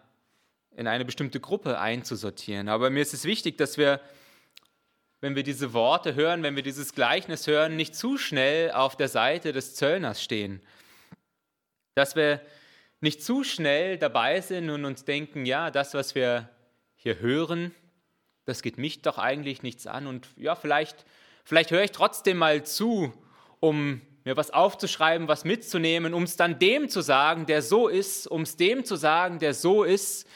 in 0.75 0.87
eine 0.87 1.05
bestimmte 1.05 1.39
Gruppe 1.39 1.79
einzusortieren. 1.79 2.71
Aber 2.71 2.89
mir 2.89 3.03
ist 3.03 3.13
es 3.13 3.27
wichtig, 3.27 3.59
dass 3.59 3.77
wir 3.77 4.01
wenn 5.21 5.37
wir 5.37 5.43
diese 5.43 5.75
Worte 5.75 6.15
hören, 6.15 6.43
wenn 6.43 6.57
wir 6.57 6.63
dieses 6.63 6.95
Gleichnis 6.95 7.47
hören, 7.47 7.77
nicht 7.77 7.95
zu 7.95 8.17
schnell 8.17 8.71
auf 8.71 8.97
der 8.97 9.09
Seite 9.09 9.53
des 9.53 9.75
Zöllners 9.75 10.23
stehen. 10.23 10.63
Dass 11.95 12.17
wir 12.17 12.41
nicht 13.03 13.23
zu 13.23 13.45
schnell 13.45 13.99
dabei 13.99 14.41
sind 14.41 14.71
und 14.71 14.87
uns 14.87 15.05
denken, 15.05 15.45
ja, 15.45 15.71
das, 15.71 15.93
was 15.93 16.15
wir 16.15 16.49
hier 16.95 17.19
hören, 17.19 17.75
das 18.47 18.63
geht 18.63 18.79
mich 18.79 19.03
doch 19.03 19.19
eigentlich 19.19 19.63
nichts 19.63 19.87
an. 19.87 20.07
Und 20.07 20.29
ja, 20.37 20.55
vielleicht, 20.55 21.05
vielleicht 21.45 21.71
höre 21.71 21.83
ich 21.83 21.93
trotzdem 21.93 22.39
mal 22.39 22.65
zu, 22.65 23.13
um 23.61 24.01
mir 24.25 24.37
was 24.37 24.51
aufzuschreiben, 24.51 25.29
was 25.29 25.45
mitzunehmen, 25.45 26.15
um 26.15 26.23
es 26.23 26.37
dann 26.37 26.59
dem 26.59 26.89
zu 26.89 27.01
sagen, 27.01 27.47
der 27.47 27.63
so 27.63 27.89
ist, 27.89 28.27
um 28.27 28.43
es 28.43 28.57
dem 28.57 28.85
zu 28.85 28.97
sagen, 28.97 29.39
der 29.39 29.53
so 29.53 29.85
ist, 29.85 30.27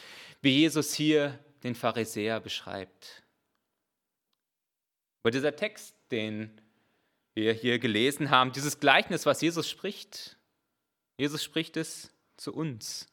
wie 0.43 0.61
Jesus 0.61 0.93
hier 0.93 1.39
den 1.63 1.75
Pharisäer 1.75 2.41
beschreibt. 2.41 3.23
Aber 5.23 5.31
dieser 5.31 5.55
Text, 5.55 5.95
den 6.11 6.61
wir 7.35 7.53
hier 7.53 7.79
gelesen 7.79 8.31
haben, 8.31 8.53
dieses 8.53 8.81
Gleichnis, 8.81 9.27
was 9.27 9.41
Jesus 9.41 9.69
spricht, 9.69 10.37
Jesus 11.17 11.45
spricht 11.45 11.77
es 11.77 12.13
zu 12.37 12.55
uns, 12.55 13.07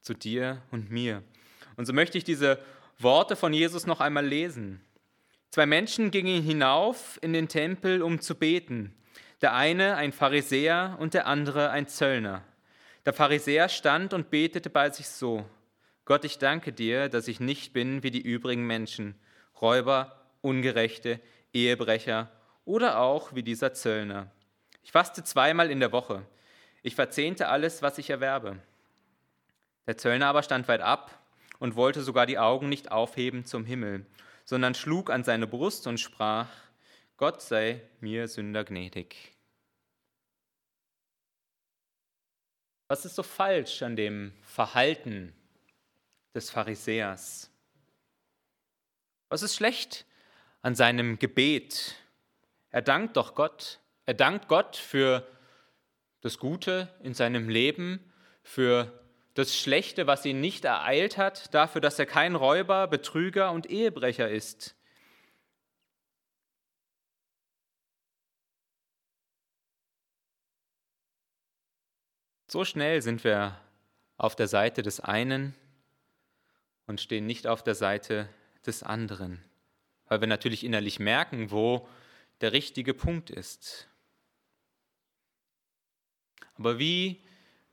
zu 0.00 0.14
dir 0.14 0.62
und 0.70 0.90
mir. 0.90 1.24
Und 1.76 1.86
so 1.86 1.92
möchte 1.92 2.18
ich 2.18 2.24
diese 2.24 2.62
Worte 3.00 3.36
von 3.36 3.52
Jesus 3.52 3.86
noch 3.86 4.00
einmal 4.00 4.26
lesen. 4.26 4.80
Zwei 5.50 5.66
Menschen 5.66 6.10
gingen 6.10 6.42
hinauf 6.42 7.16
in 7.22 7.32
den 7.32 7.46
Tempel, 7.46 8.02
um 8.02 8.20
zu 8.20 8.34
beten. 8.34 8.92
Der 9.40 9.54
eine 9.54 9.94
ein 9.94 10.12
Pharisäer 10.12 10.96
und 10.98 11.14
der 11.14 11.28
andere 11.28 11.70
ein 11.70 11.86
Zöllner. 11.86 12.42
Der 13.06 13.12
Pharisäer 13.12 13.68
stand 13.68 14.14
und 14.14 14.30
betete 14.30 14.68
bei 14.68 14.90
sich 14.90 15.08
so, 15.08 15.48
Gott, 16.06 16.24
ich 16.24 16.38
danke 16.38 16.72
dir, 16.72 17.08
dass 17.08 17.28
ich 17.28 17.38
nicht 17.38 17.72
bin 17.72 18.02
wie 18.02 18.10
die 18.10 18.20
übrigen 18.20 18.66
Menschen, 18.66 19.14
Räuber, 19.60 20.20
Ungerechte, 20.40 21.20
Ehebrecher 21.52 22.32
oder 22.64 22.98
auch 22.98 23.32
wie 23.32 23.44
dieser 23.44 23.74
Zöllner. 23.74 24.28
Ich 24.82 24.90
faste 24.90 25.22
zweimal 25.22 25.70
in 25.70 25.78
der 25.78 25.92
Woche. 25.92 26.26
Ich 26.82 26.96
verzehnte 26.96 27.48
alles, 27.48 27.80
was 27.80 27.98
ich 27.98 28.10
erwerbe. 28.10 28.58
Der 29.86 29.96
Zöllner 29.96 30.26
aber 30.26 30.42
stand 30.42 30.66
weit 30.66 30.80
ab 30.80 31.17
und 31.58 31.76
wollte 31.76 32.02
sogar 32.02 32.26
die 32.26 32.38
Augen 32.38 32.68
nicht 32.68 32.90
aufheben 32.90 33.44
zum 33.44 33.64
Himmel, 33.64 34.06
sondern 34.44 34.74
schlug 34.74 35.10
an 35.10 35.24
seine 35.24 35.46
Brust 35.46 35.86
und 35.86 35.98
sprach, 35.98 36.48
Gott 37.16 37.42
sei 37.42 37.82
mir 38.00 38.28
Sünder 38.28 38.64
gnädig. 38.64 39.34
Was 42.88 43.04
ist 43.04 43.16
so 43.16 43.22
falsch 43.22 43.82
an 43.82 43.96
dem 43.96 44.32
Verhalten 44.42 45.34
des 46.34 46.50
Pharisäers? 46.50 47.50
Was 49.28 49.42
ist 49.42 49.56
schlecht 49.56 50.06
an 50.62 50.74
seinem 50.74 51.18
Gebet. 51.18 51.94
Er 52.70 52.82
dankt 52.82 53.16
doch 53.16 53.34
Gott. 53.34 53.80
Er 54.06 54.14
dankt 54.14 54.48
Gott 54.48 54.76
für 54.76 55.26
das 56.20 56.38
Gute 56.38 56.88
in 57.02 57.14
seinem 57.14 57.48
Leben, 57.48 58.00
für 58.42 58.92
das 59.38 59.56
Schlechte, 59.56 60.06
was 60.06 60.24
ihn 60.24 60.40
nicht 60.40 60.64
ereilt 60.64 61.16
hat, 61.16 61.54
dafür, 61.54 61.80
dass 61.80 61.98
er 61.98 62.06
kein 62.06 62.34
Räuber, 62.34 62.86
Betrüger 62.86 63.52
und 63.52 63.70
Ehebrecher 63.70 64.28
ist. 64.28 64.74
So 72.48 72.64
schnell 72.64 73.02
sind 73.02 73.24
wir 73.24 73.60
auf 74.16 74.34
der 74.34 74.48
Seite 74.48 74.82
des 74.82 75.00
einen 75.00 75.54
und 76.86 77.00
stehen 77.00 77.26
nicht 77.26 77.46
auf 77.46 77.62
der 77.62 77.74
Seite 77.74 78.28
des 78.66 78.82
anderen 78.82 79.44
weil 80.08 80.20
wir 80.20 80.28
natürlich 80.28 80.64
innerlich 80.64 80.98
merken, 80.98 81.50
wo 81.50 81.88
der 82.40 82.52
richtige 82.52 82.94
Punkt 82.94 83.30
ist. 83.30 83.88
Aber 86.54 86.78
wie 86.78 87.22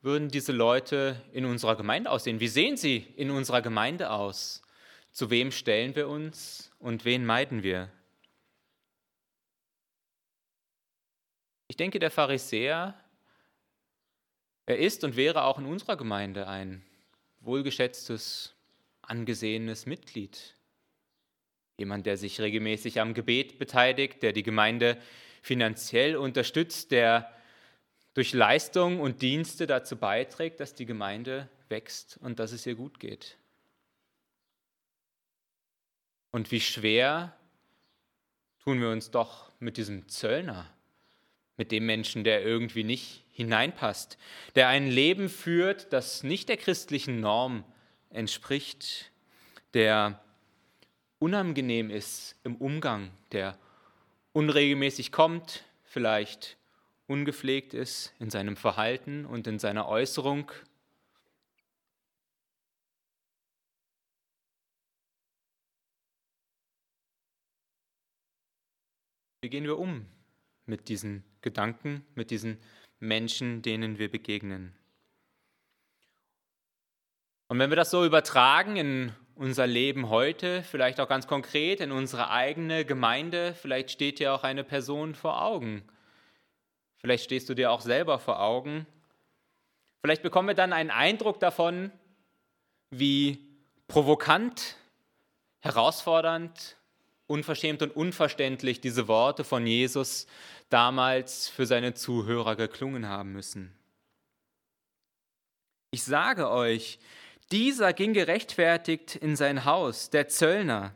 würden 0.06 0.30
diese 0.30 0.52
Leute 0.52 1.20
in 1.34 1.46
unserer 1.46 1.76
Gemeinde 1.76 2.12
aussehen? 2.12 2.40
Wie 2.40 2.48
sehen 2.48 2.78
sie 2.78 2.98
in 3.16 3.32
unserer 3.32 3.64
Gemeinde 3.64 4.12
aus? 4.12 4.62
Zu 5.12 5.32
wem 5.32 5.52
stellen 5.52 5.96
wir 5.96 6.08
uns 6.08 6.72
und 6.78 7.06
wen 7.06 7.26
meiden 7.26 7.64
wir? 7.64 7.92
Ich 11.68 11.76
denke, 11.76 11.98
der 11.98 12.12
Pharisäer, 12.12 12.94
er 14.68 14.78
ist 14.78 15.04
und 15.04 15.16
wäre 15.16 15.44
auch 15.44 15.58
in 15.58 15.66
unserer 15.66 15.98
Gemeinde 15.98 16.48
ein 16.48 16.86
wohlgeschätztes, 17.40 18.54
angesehenes 19.02 19.88
Mitglied. 19.88 20.56
Jemand, 21.80 22.06
der 22.06 22.18
sich 22.18 22.40
regelmäßig 22.40 23.02
am 23.02 23.16
Gebet 23.16 23.58
beteiligt, 23.58 24.22
der 24.22 24.34
die 24.34 24.44
Gemeinde 24.44 25.02
finanziell 25.42 26.16
unterstützt, 26.16 26.92
der 26.92 27.35
durch 28.16 28.34
Leistung 28.34 29.02
und 29.02 29.22
Dienste 29.22 29.68
dazu 29.68 29.98
beiträgt, 29.98 30.60
dass 30.60 30.74
die 30.74 30.86
Gemeinde 30.86 31.48
wächst 31.70 32.18
und 32.22 32.40
dass 32.40 32.54
es 32.54 32.66
ihr 32.66 32.76
gut 32.76 33.00
geht. 33.00 33.38
Und 36.32 36.52
wie 36.52 36.62
schwer 36.62 37.36
tun 38.64 38.82
wir 38.82 38.90
uns 38.90 39.12
doch 39.12 39.52
mit 39.60 39.78
diesem 39.78 40.08
Zöllner, 40.08 40.66
mit 41.58 41.72
dem 41.72 41.86
Menschen, 41.86 42.24
der 42.24 42.42
irgendwie 42.44 42.84
nicht 42.84 43.24
hineinpasst, 43.32 44.18
der 44.56 44.70
ein 44.70 44.88
Leben 44.88 45.30
führt, 45.30 45.92
das 45.92 46.24
nicht 46.24 46.48
der 46.48 46.58
christlichen 46.58 47.20
Norm 47.20 47.66
entspricht, 48.10 49.12
der 49.74 50.24
unangenehm 51.20 51.90
ist 51.90 52.36
im 52.46 52.56
Umgang, 52.56 53.12
der 53.34 53.58
unregelmäßig 54.32 55.12
kommt, 55.12 55.66
vielleicht 55.84 56.58
ungepflegt 57.08 57.74
ist 57.74 58.14
in 58.20 58.30
seinem 58.30 58.56
Verhalten 58.56 59.26
und 59.26 59.48
in 59.48 59.60
seiner 59.60 59.88
Äußerung. 59.88 60.52
Wie 69.42 69.50
gehen 69.50 69.66
wir 69.66 69.78
um 69.78 70.08
mit 70.66 70.90
diesen 70.90 71.24
Gedanken, 71.42 72.04
mit 72.16 72.32
diesen 72.32 72.58
Menschen, 73.00 73.62
denen 73.62 74.00
wir 74.00 74.10
begegnen? 74.10 74.74
Und 77.48 77.60
wenn 77.60 77.70
wir 77.70 77.76
das 77.76 77.92
so 77.92 78.04
übertragen 78.04 78.76
in 78.76 79.14
unser 79.36 79.68
Leben 79.68 80.10
heute, 80.10 80.64
vielleicht 80.64 81.00
auch 81.00 81.08
ganz 81.08 81.28
konkret 81.28 81.80
in 81.80 81.92
unsere 81.92 82.32
eigene 82.32 82.86
Gemeinde, 82.86 83.54
vielleicht 83.54 83.92
steht 83.92 84.18
dir 84.18 84.34
auch 84.34 84.44
eine 84.44 84.64
Person 84.64 85.14
vor 85.14 85.44
Augen. 85.44 85.84
Vielleicht 87.06 87.26
stehst 87.26 87.48
du 87.50 87.54
dir 87.54 87.70
auch 87.70 87.82
selber 87.82 88.18
vor 88.18 88.42
Augen. 88.42 88.88
Vielleicht 90.02 90.24
bekommen 90.24 90.48
wir 90.48 90.56
dann 90.56 90.74
einen 90.74 90.90
Eindruck 90.90 91.40
davon, 91.40 91.92
wie 92.90 93.48
provokant, 93.88 94.76
herausfordernd 95.60 96.78
unverschämt 97.28 97.84
und 97.84 97.96
unverständlich 97.96 98.82
diese 98.82 99.08
Worte 99.08 99.44
von 99.44 99.68
Jesus 99.68 100.26
damals 100.70 101.48
für 101.48 101.68
seine 101.68 101.94
Zuhörer 101.94 102.56
geklungen 102.56 103.08
haben 103.08 103.34
müssen. 103.34 103.78
Ich 105.92 106.02
sage 106.02 106.50
euch, 106.50 106.98
dieser 107.52 107.94
ging 107.94 108.14
gerechtfertigt 108.14 109.16
in 109.16 109.36
sein 109.36 109.64
Haus, 109.64 110.10
der 110.10 110.28
Zöllner, 110.28 110.96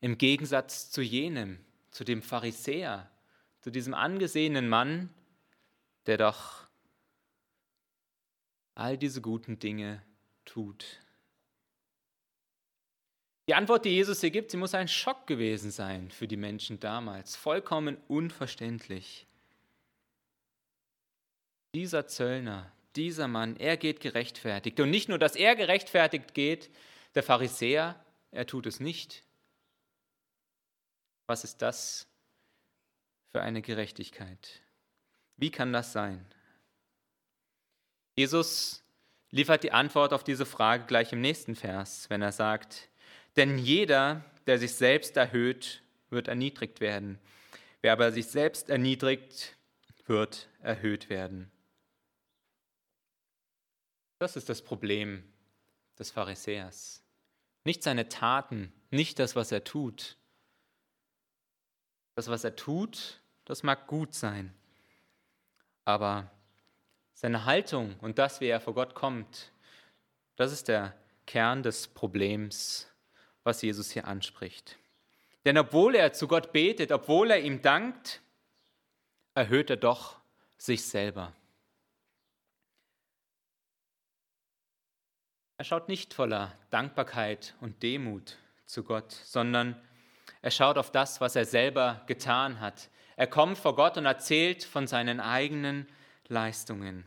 im 0.00 0.16
Gegensatz 0.16 0.90
zu 0.90 1.02
jenem, 1.02 1.60
zu 1.90 2.04
dem 2.04 2.22
Pharisäer, 2.22 3.10
zu 3.60 3.70
diesem 3.70 3.94
angesehenen 3.94 4.68
Mann, 4.68 5.14
der 6.06 6.16
doch 6.16 6.66
all 8.74 8.96
diese 8.96 9.20
guten 9.20 9.58
Dinge 9.58 10.02
tut. 10.44 11.00
Die 13.48 13.54
Antwort, 13.54 13.84
die 13.84 13.90
Jesus 13.90 14.20
hier 14.20 14.30
gibt, 14.30 14.50
sie 14.50 14.56
muss 14.56 14.74
ein 14.74 14.88
Schock 14.88 15.26
gewesen 15.26 15.70
sein 15.70 16.10
für 16.10 16.28
die 16.28 16.36
Menschen 16.36 16.78
damals. 16.78 17.36
Vollkommen 17.36 17.96
unverständlich. 18.08 19.26
Dieser 21.74 22.06
Zöllner, 22.06 22.72
dieser 22.96 23.28
Mann, 23.28 23.56
er 23.56 23.76
geht 23.76 24.00
gerechtfertigt. 24.00 24.80
Und 24.80 24.90
nicht 24.90 25.08
nur, 25.08 25.18
dass 25.18 25.36
er 25.36 25.56
gerechtfertigt 25.56 26.34
geht, 26.34 26.70
der 27.14 27.22
Pharisäer, 27.22 28.02
er 28.30 28.46
tut 28.46 28.66
es 28.66 28.80
nicht. 28.80 29.24
Was 31.26 31.44
ist 31.44 31.62
das 31.62 32.09
für 33.32 33.42
eine 33.42 33.62
Gerechtigkeit? 33.62 34.60
Wie 35.36 35.50
kann 35.50 35.72
das 35.72 35.92
sein? 35.92 36.24
Jesus 38.16 38.82
liefert 39.30 39.62
die 39.62 39.72
Antwort 39.72 40.12
auf 40.12 40.24
diese 40.24 40.46
Frage 40.46 40.84
gleich 40.86 41.12
im 41.12 41.20
nächsten 41.20 41.54
Vers, 41.54 42.10
wenn 42.10 42.22
er 42.22 42.32
sagt, 42.32 42.88
denn 43.36 43.58
jeder, 43.58 44.24
der 44.46 44.58
sich 44.58 44.74
selbst 44.74 45.16
erhöht, 45.16 45.82
wird 46.10 46.28
erniedrigt 46.28 46.80
werden. 46.80 47.18
Wer 47.80 47.92
aber 47.92 48.12
sich 48.12 48.26
selbst 48.26 48.68
erniedrigt, 48.68 49.56
wird 50.06 50.48
erhöht 50.60 51.08
werden. 51.08 51.50
Das 54.18 54.36
ist 54.36 54.48
das 54.48 54.60
Problem 54.60 55.24
des 55.98 56.10
Pharisäers. 56.10 57.02
Nicht 57.64 57.82
seine 57.82 58.08
Taten, 58.08 58.72
nicht 58.90 59.18
das, 59.18 59.36
was 59.36 59.52
er 59.52 59.64
tut. 59.64 60.16
Das, 62.16 62.28
was 62.28 62.44
er 62.44 62.56
tut, 62.56 63.19
das 63.50 63.62
mag 63.62 63.86
gut 63.86 64.14
sein. 64.14 64.54
Aber 65.84 66.30
seine 67.14 67.44
Haltung 67.44 67.96
und 68.00 68.18
das, 68.18 68.40
wie 68.40 68.46
er 68.46 68.60
vor 68.60 68.74
Gott 68.74 68.94
kommt, 68.94 69.52
das 70.36 70.52
ist 70.52 70.68
der 70.68 70.94
Kern 71.26 71.62
des 71.62 71.88
Problems 71.88 72.90
was 73.44 73.62
Jesus 73.62 73.90
hier 73.90 74.06
anspricht. 74.06 74.78
Denn 75.44 75.56
obwohl 75.56 75.94
er 75.94 76.12
zu 76.12 76.28
Gott 76.28 76.52
betet, 76.52 76.92
obwohl 76.92 77.30
er 77.30 77.40
ihm 77.40 77.62
dankt, 77.62 78.20
erhöht 79.34 79.70
er 79.70 79.76
doch 79.76 80.20
sich 80.58 80.84
selber. 80.84 81.32
Er 85.56 85.64
schaut 85.64 85.88
nicht 85.88 86.14
voller 86.14 86.56
Dankbarkeit 86.70 87.54
und 87.60 87.82
Demut 87.82 88.36
zu 88.66 88.82
Gott, 88.82 89.12
sondern 89.12 89.80
er 90.42 90.50
schaut 90.50 90.78
auf 90.78 90.90
das, 90.90 91.20
was 91.20 91.36
er 91.36 91.44
selber 91.44 92.02
getan 92.06 92.60
hat. 92.60 92.88
Er 93.20 93.26
kommt 93.26 93.58
vor 93.58 93.74
Gott 93.74 93.98
und 93.98 94.06
erzählt 94.06 94.64
von 94.64 94.86
seinen 94.86 95.20
eigenen 95.20 95.86
Leistungen. 96.28 97.04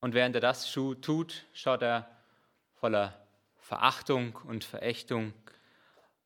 Und 0.00 0.14
während 0.14 0.34
er 0.34 0.40
das 0.40 0.68
tut, 0.72 1.46
schaut 1.52 1.80
er 1.80 2.10
voller 2.74 3.24
Verachtung 3.60 4.34
und 4.48 4.64
Verächtung 4.64 5.32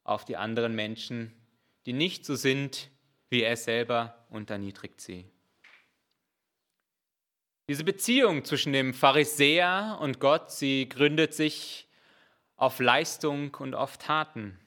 auf 0.02 0.24
die 0.24 0.38
anderen 0.38 0.74
Menschen, 0.74 1.30
die 1.84 1.92
nicht 1.92 2.24
so 2.24 2.36
sind 2.36 2.88
wie 3.28 3.42
er 3.42 3.58
selber 3.58 4.24
und 4.30 4.48
erniedrigt 4.48 5.02
sie. 5.02 5.30
Diese 7.68 7.84
Beziehung 7.84 8.46
zwischen 8.46 8.72
dem 8.72 8.94
Pharisäer 8.94 9.98
und 10.00 10.20
Gott, 10.20 10.50
sie 10.50 10.88
gründet 10.88 11.34
sich 11.34 11.86
auf 12.56 12.80
Leistung 12.80 13.54
und 13.56 13.74
auf 13.74 13.98
Taten. 13.98 14.58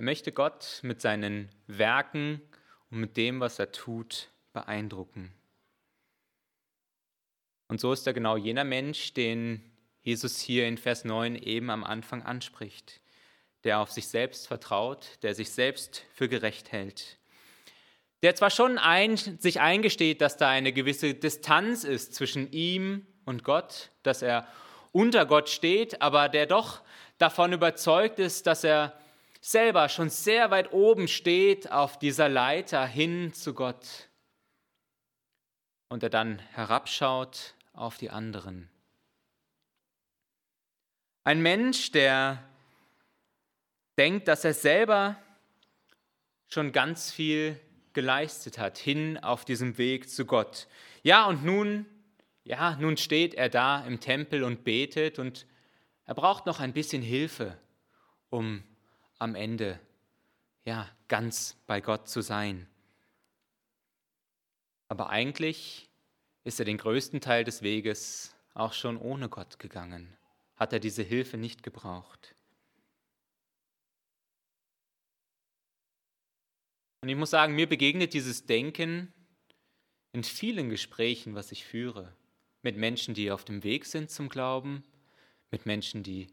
Er 0.00 0.04
möchte 0.04 0.32
Gott 0.32 0.80
mit 0.80 1.02
seinen 1.02 1.50
Werken 1.66 2.40
und 2.90 3.00
mit 3.00 3.18
dem, 3.18 3.38
was 3.38 3.58
er 3.58 3.70
tut, 3.70 4.30
beeindrucken. 4.54 5.30
Und 7.68 7.82
so 7.82 7.92
ist 7.92 8.06
er 8.06 8.14
genau 8.14 8.38
jener 8.38 8.64
Mensch, 8.64 9.12
den 9.12 9.62
Jesus 10.00 10.40
hier 10.40 10.66
in 10.66 10.78
Vers 10.78 11.04
9 11.04 11.36
eben 11.36 11.68
am 11.68 11.84
Anfang 11.84 12.22
anspricht, 12.22 13.02
der 13.62 13.78
auf 13.78 13.90
sich 13.90 14.08
selbst 14.08 14.46
vertraut, 14.46 15.18
der 15.20 15.34
sich 15.34 15.50
selbst 15.50 16.02
für 16.14 16.30
gerecht 16.30 16.72
hält, 16.72 17.18
der 18.22 18.34
zwar 18.34 18.48
schon 18.48 18.78
ein, 18.78 19.18
sich 19.18 19.60
eingesteht, 19.60 20.22
dass 20.22 20.38
da 20.38 20.48
eine 20.48 20.72
gewisse 20.72 21.12
Distanz 21.12 21.84
ist 21.84 22.14
zwischen 22.14 22.50
ihm 22.52 23.06
und 23.26 23.44
Gott, 23.44 23.90
dass 24.02 24.22
er 24.22 24.48
unter 24.92 25.26
Gott 25.26 25.50
steht, 25.50 26.00
aber 26.00 26.30
der 26.30 26.46
doch 26.46 26.80
davon 27.18 27.52
überzeugt 27.52 28.18
ist, 28.18 28.46
dass 28.46 28.64
er 28.64 28.98
selber 29.40 29.88
schon 29.88 30.10
sehr 30.10 30.50
weit 30.50 30.72
oben 30.72 31.08
steht 31.08 31.70
auf 31.72 31.98
dieser 31.98 32.28
Leiter 32.28 32.86
hin 32.86 33.32
zu 33.32 33.54
Gott 33.54 34.08
und 35.88 36.02
er 36.02 36.10
dann 36.10 36.38
herabschaut 36.38 37.54
auf 37.72 37.96
die 37.96 38.10
anderen. 38.10 38.68
Ein 41.24 41.42
Mensch, 41.42 41.90
der 41.90 42.42
denkt, 43.98 44.28
dass 44.28 44.44
er 44.44 44.54
selber 44.54 45.16
schon 46.48 46.72
ganz 46.72 47.12
viel 47.12 47.60
geleistet 47.92 48.58
hat, 48.58 48.78
hin 48.78 49.18
auf 49.18 49.44
diesem 49.44 49.78
Weg 49.78 50.08
zu 50.08 50.24
Gott. 50.24 50.68
Ja, 51.02 51.26
und 51.26 51.44
nun, 51.44 51.86
ja, 52.44 52.76
nun 52.76 52.96
steht 52.96 53.34
er 53.34 53.48
da 53.48 53.84
im 53.84 54.00
Tempel 54.00 54.42
und 54.42 54.64
betet 54.64 55.18
und 55.18 55.46
er 56.04 56.14
braucht 56.14 56.46
noch 56.46 56.60
ein 56.60 56.72
bisschen 56.72 57.02
Hilfe, 57.02 57.56
um 58.30 58.64
am 59.20 59.34
Ende 59.34 59.78
ja 60.64 60.88
ganz 61.08 61.56
bei 61.66 61.80
Gott 61.80 62.08
zu 62.08 62.22
sein. 62.22 62.66
Aber 64.88 65.10
eigentlich 65.10 65.88
ist 66.42 66.58
er 66.58 66.64
den 66.64 66.78
größten 66.78 67.20
Teil 67.20 67.44
des 67.44 67.62
Weges 67.62 68.34
auch 68.54 68.72
schon 68.72 68.96
ohne 68.96 69.28
Gott 69.28 69.58
gegangen, 69.58 70.16
hat 70.56 70.72
er 70.72 70.80
diese 70.80 71.02
Hilfe 71.02 71.36
nicht 71.36 71.62
gebraucht. 71.62 72.34
Und 77.02 77.08
ich 77.08 77.16
muss 77.16 77.30
sagen, 77.30 77.54
mir 77.54 77.68
begegnet 77.68 78.12
dieses 78.14 78.46
Denken 78.46 79.12
in 80.12 80.24
vielen 80.24 80.68
Gesprächen, 80.68 81.34
was 81.34 81.52
ich 81.52 81.64
führe. 81.64 82.14
Mit 82.62 82.76
Menschen, 82.76 83.14
die 83.14 83.30
auf 83.30 83.44
dem 83.44 83.62
Weg 83.62 83.86
sind 83.86 84.10
zum 84.10 84.28
Glauben, 84.28 84.82
mit 85.50 85.64
Menschen, 85.66 86.02
die 86.02 86.28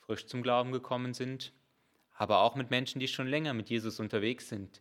frisch 0.00 0.26
zum 0.26 0.42
Glauben 0.42 0.72
gekommen 0.72 1.14
sind, 1.14 1.52
aber 2.14 2.40
auch 2.40 2.54
mit 2.54 2.70
Menschen, 2.70 3.00
die 3.00 3.08
schon 3.08 3.26
länger 3.26 3.54
mit 3.54 3.68
Jesus 3.68 4.00
unterwegs 4.00 4.48
sind. 4.48 4.80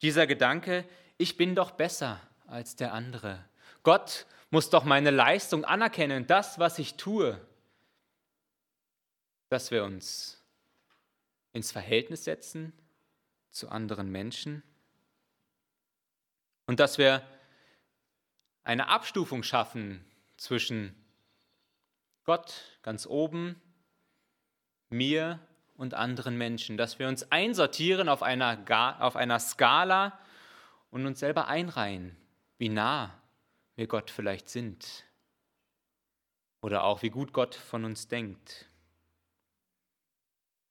Dieser 0.00 0.26
Gedanke, 0.26 0.84
ich 1.18 1.36
bin 1.36 1.54
doch 1.54 1.72
besser 1.72 2.20
als 2.46 2.76
der 2.76 2.92
andere. 2.92 3.44
Gott 3.82 4.26
muss 4.50 4.70
doch 4.70 4.84
meine 4.84 5.10
Leistung 5.10 5.64
anerkennen, 5.64 6.26
das, 6.26 6.58
was 6.58 6.78
ich 6.78 6.94
tue, 6.96 7.40
dass 9.48 9.70
wir 9.70 9.84
uns 9.84 10.42
ins 11.52 11.72
Verhältnis 11.72 12.24
setzen 12.24 12.72
zu 13.50 13.68
anderen 13.68 14.10
Menschen 14.10 14.62
und 16.66 16.80
dass 16.80 16.98
wir 16.98 17.22
eine 18.64 18.88
Abstufung 18.88 19.42
schaffen 19.42 20.04
zwischen 20.36 20.94
Gott 22.24 22.78
ganz 22.82 23.06
oben, 23.06 23.60
mir 24.88 25.40
und 25.82 25.94
anderen 25.94 26.38
Menschen, 26.38 26.76
dass 26.76 27.00
wir 27.00 27.08
uns 27.08 27.30
einsortieren 27.32 28.08
auf 28.08 28.22
einer, 28.22 28.56
auf 29.00 29.16
einer 29.16 29.40
Skala 29.40 30.16
und 30.92 31.06
uns 31.06 31.18
selber 31.18 31.48
einreihen, 31.48 32.16
wie 32.58 32.68
nah 32.68 33.12
wir 33.74 33.88
Gott 33.88 34.08
vielleicht 34.08 34.48
sind 34.48 35.04
oder 36.60 36.84
auch 36.84 37.02
wie 37.02 37.10
gut 37.10 37.32
Gott 37.32 37.56
von 37.56 37.84
uns 37.84 38.06
denkt. 38.06 38.70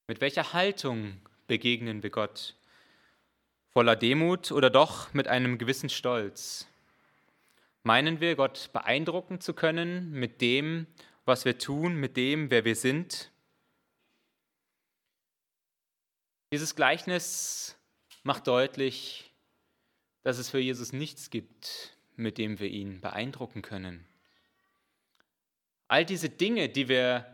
Mit 0.08 0.22
welcher 0.22 0.54
Haltung 0.54 1.20
begegnen 1.46 2.02
wir 2.02 2.10
Gott? 2.10 2.56
Voller 3.68 3.96
Demut 3.96 4.50
oder 4.50 4.70
doch 4.70 5.12
mit 5.12 5.28
einem 5.28 5.58
gewissen 5.58 5.90
Stolz? 5.90 6.66
Meinen 7.82 8.20
wir, 8.20 8.34
Gott 8.34 8.70
beeindrucken 8.72 9.40
zu 9.42 9.52
können 9.52 10.10
mit 10.12 10.40
dem, 10.40 10.86
was 11.26 11.44
wir 11.44 11.58
tun, 11.58 11.96
mit 11.96 12.16
dem, 12.16 12.50
wer 12.50 12.64
wir 12.64 12.76
sind? 12.76 13.31
Dieses 16.52 16.76
Gleichnis 16.76 17.78
macht 18.24 18.46
deutlich, 18.46 19.32
dass 20.22 20.36
es 20.36 20.50
für 20.50 20.58
Jesus 20.58 20.92
nichts 20.92 21.30
gibt, 21.30 21.96
mit 22.14 22.36
dem 22.36 22.60
wir 22.60 22.68
ihn 22.68 23.00
beeindrucken 23.00 23.62
können. 23.62 24.06
All 25.88 26.04
diese 26.04 26.28
Dinge, 26.28 26.68
die 26.68 26.88
wir 26.88 27.26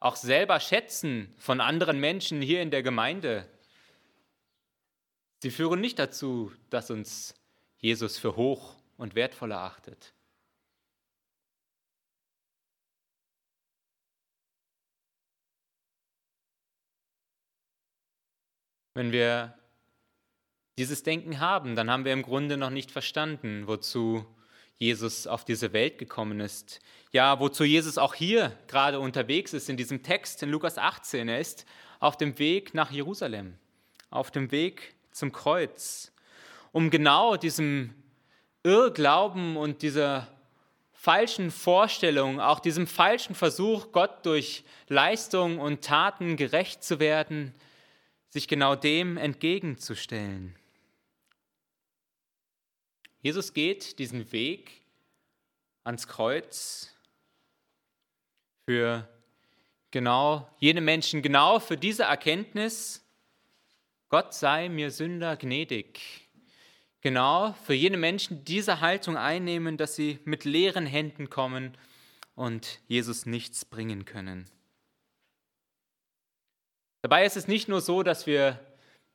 auch 0.00 0.16
selber 0.16 0.60
schätzen 0.60 1.34
von 1.38 1.62
anderen 1.62 1.98
Menschen 1.98 2.42
hier 2.42 2.60
in 2.60 2.70
der 2.70 2.82
Gemeinde, 2.82 3.48
sie 5.38 5.50
führen 5.50 5.80
nicht 5.80 5.98
dazu, 5.98 6.52
dass 6.68 6.90
uns 6.90 7.34
Jesus 7.78 8.18
für 8.18 8.36
hoch 8.36 8.76
und 8.98 9.14
wertvoll 9.14 9.52
erachtet. 9.52 10.12
Wenn 18.94 19.10
wir 19.10 19.54
dieses 20.76 21.02
Denken 21.02 21.40
haben, 21.40 21.76
dann 21.76 21.90
haben 21.90 22.04
wir 22.04 22.12
im 22.12 22.22
Grunde 22.22 22.56
noch 22.56 22.70
nicht 22.70 22.90
verstanden, 22.90 23.66
wozu 23.66 24.26
Jesus 24.78 25.26
auf 25.26 25.44
diese 25.44 25.72
Welt 25.72 25.98
gekommen 25.98 26.40
ist. 26.40 26.80
Ja, 27.12 27.40
wozu 27.40 27.64
Jesus 27.64 27.96
auch 27.96 28.14
hier 28.14 28.56
gerade 28.66 29.00
unterwegs 29.00 29.54
ist 29.54 29.70
in 29.70 29.76
diesem 29.76 30.02
Text 30.02 30.42
in 30.42 30.50
Lukas 30.50 30.76
18. 30.76 31.28
Er 31.28 31.40
ist 31.40 31.64
auf 32.00 32.16
dem 32.16 32.38
Weg 32.38 32.74
nach 32.74 32.90
Jerusalem, 32.90 33.54
auf 34.10 34.30
dem 34.30 34.50
Weg 34.50 34.94
zum 35.10 35.32
Kreuz, 35.32 36.12
um 36.72 36.90
genau 36.90 37.36
diesem 37.36 37.94
Irrglauben 38.62 39.56
und 39.56 39.82
dieser 39.82 40.28
falschen 40.92 41.50
Vorstellung, 41.50 42.40
auch 42.40 42.60
diesem 42.60 42.86
falschen 42.86 43.34
Versuch, 43.34 43.90
Gott 43.92 44.26
durch 44.26 44.64
Leistung 44.88 45.60
und 45.60 45.82
Taten 45.82 46.36
gerecht 46.36 46.84
zu 46.84 47.00
werden, 47.00 47.54
sich 48.32 48.48
genau 48.48 48.74
dem 48.74 49.18
entgegenzustellen. 49.18 50.56
Jesus 53.20 53.52
geht 53.52 53.98
diesen 53.98 54.32
Weg 54.32 54.80
ans 55.84 56.08
Kreuz 56.08 56.96
für 58.64 59.06
genau 59.90 60.48
jene 60.58 60.80
Menschen, 60.80 61.20
genau 61.20 61.60
für 61.60 61.76
diese 61.76 62.04
Erkenntnis, 62.04 63.04
Gott 64.08 64.32
sei 64.32 64.70
mir 64.70 64.90
Sünder 64.90 65.36
gnädig. 65.36 66.00
Genau 67.02 67.52
für 67.64 67.74
jene 67.74 67.98
Menschen, 67.98 68.38
die 68.38 68.56
diese 68.56 68.80
Haltung 68.80 69.18
einnehmen, 69.18 69.76
dass 69.76 69.94
sie 69.94 70.20
mit 70.24 70.44
leeren 70.44 70.86
Händen 70.86 71.28
kommen 71.28 71.76
und 72.34 72.80
Jesus 72.88 73.26
nichts 73.26 73.66
bringen 73.66 74.06
können. 74.06 74.48
Dabei 77.02 77.24
ist 77.24 77.36
es 77.36 77.48
nicht 77.48 77.68
nur 77.68 77.80
so, 77.80 78.02
dass 78.02 78.26
wir 78.26 78.58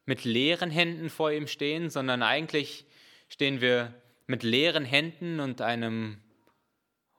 mit 0.05 0.25
leeren 0.25 0.69
Händen 0.69 1.09
vor 1.09 1.31
ihm 1.31 1.47
stehen, 1.47 1.89
sondern 1.89 2.21
eigentlich 2.21 2.85
stehen 3.29 3.61
wir 3.61 3.93
mit 4.25 4.43
leeren 4.43 4.85
Händen 4.85 5.39
und 5.39 5.61
einem 5.61 6.21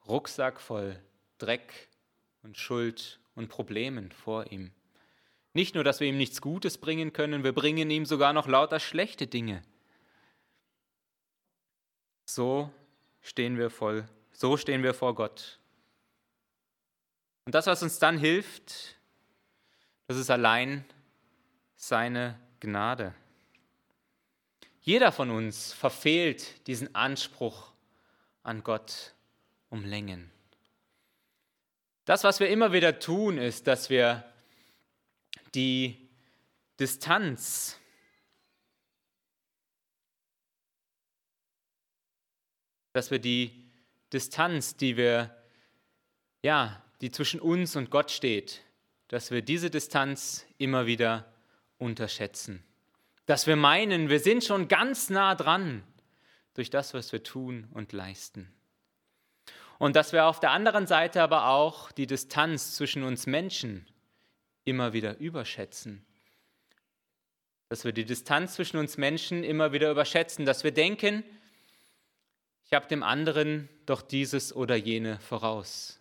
Rucksack 0.07 0.61
voll 0.61 1.01
Dreck 1.39 1.89
und 2.43 2.57
Schuld 2.57 3.19
und 3.35 3.49
Problemen 3.49 4.11
vor 4.11 4.51
ihm. 4.51 4.71
Nicht 5.53 5.73
nur, 5.73 5.83
dass 5.83 5.99
wir 5.99 6.07
ihm 6.07 6.17
nichts 6.17 6.41
Gutes 6.41 6.77
bringen 6.77 7.13
können, 7.13 7.43
wir 7.43 7.53
bringen 7.53 7.89
ihm 7.89 8.05
sogar 8.05 8.33
noch 8.33 8.47
lauter 8.47 8.79
schlechte 8.79 9.25
Dinge. 9.25 9.63
So 12.25 12.71
stehen 13.21 13.57
wir 13.57 13.71
voll, 13.71 14.07
so 14.31 14.55
stehen 14.55 14.83
wir 14.83 14.93
vor 14.93 15.15
Gott. 15.15 15.59
Und 17.45 17.55
das, 17.55 17.65
was 17.65 17.81
uns 17.81 17.97
dann 17.97 18.19
hilft, 18.19 18.98
das 20.09 20.17
ist 20.17 20.31
allein 20.31 20.83
seine 21.75 22.39
Gnade. 22.59 23.13
Jeder 24.81 25.11
von 25.11 25.29
uns 25.29 25.71
verfehlt 25.71 26.65
diesen 26.65 26.95
Anspruch 26.95 27.71
an 28.41 28.63
Gott 28.63 29.13
um 29.69 29.85
Längen. 29.85 30.31
Das, 32.05 32.23
was 32.23 32.39
wir 32.39 32.49
immer 32.49 32.73
wieder 32.73 32.97
tun, 32.97 33.37
ist, 33.37 33.67
dass 33.67 33.91
wir 33.91 34.23
die 35.53 36.09
Distanz 36.79 37.79
dass 42.93 43.11
wir 43.11 43.19
die 43.19 43.69
Distanz, 44.11 44.75
die 44.75 44.97
wir 44.97 45.37
ja, 46.41 46.81
die 47.01 47.11
zwischen 47.11 47.39
uns 47.39 47.75
und 47.75 47.91
Gott 47.91 48.09
steht, 48.09 48.63
dass 49.09 49.29
wir 49.31 49.41
diese 49.41 49.69
Distanz 49.69 50.45
immer 50.57 50.85
wieder 50.85 51.25
unterschätzen 51.77 52.63
dass 53.29 53.45
wir 53.45 53.55
meinen, 53.55 54.09
wir 54.09 54.19
sind 54.19 54.43
schon 54.43 54.67
ganz 54.67 55.11
nah 55.11 55.35
dran 55.35 55.83
durch 56.55 56.71
das, 56.71 56.95
was 56.95 57.11
wir 57.11 57.21
tun 57.21 57.67
und 57.75 57.93
leisten. 57.93 58.51
Und 59.77 59.95
dass 59.95 60.13
wir 60.13 60.25
auf 60.25 60.39
der 60.39 60.49
anderen 60.49 60.87
Seite 60.87 61.21
aber 61.21 61.49
auch 61.49 61.91
die 61.91 62.07
Distanz 62.07 62.73
zwischen 62.73 63.03
uns 63.03 63.27
Menschen 63.27 63.85
immer 64.65 64.93
wieder 64.93 65.19
überschätzen. 65.19 66.03
Dass 67.67 67.85
wir 67.85 67.91
die 67.91 68.03
Distanz 68.03 68.55
zwischen 68.55 68.77
uns 68.77 68.97
Menschen 68.97 69.43
immer 69.43 69.73
wieder 69.73 69.91
überschätzen, 69.91 70.47
dass 70.47 70.63
wir 70.63 70.71
denken, 70.71 71.23
ich 72.65 72.73
habe 72.73 72.87
dem 72.87 73.03
anderen 73.03 73.69
doch 73.85 74.01
dieses 74.01 74.55
oder 74.55 74.75
jene 74.75 75.19
voraus. 75.19 75.98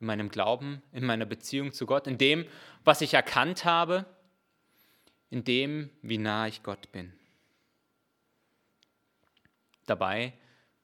In 0.00 0.06
meinem 0.06 0.28
Glauben, 0.28 0.82
in 0.92 1.04
meiner 1.04 1.26
Beziehung 1.26 1.72
zu 1.72 1.86
Gott, 1.86 2.06
in 2.06 2.18
dem, 2.18 2.46
was 2.84 3.00
ich 3.00 3.14
erkannt 3.14 3.64
habe 3.64 4.06
in 5.30 5.44
dem, 5.44 5.90
wie 6.02 6.18
nah 6.18 6.46
ich 6.46 6.62
Gott 6.62 6.90
bin. 6.92 7.12
Dabei 9.86 10.32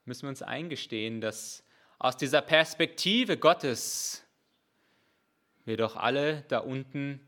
müssen 0.05 0.23
wir 0.23 0.29
uns 0.31 0.43
eingestehen, 0.43 1.21
dass 1.21 1.65
aus 1.99 2.17
dieser 2.17 2.43
Perspektive 2.43 3.37
Gottes 3.37 4.25
wir 5.65 5.77
doch 5.77 5.97
alle 5.97 6.43
da 6.49 6.59
unten 6.59 7.21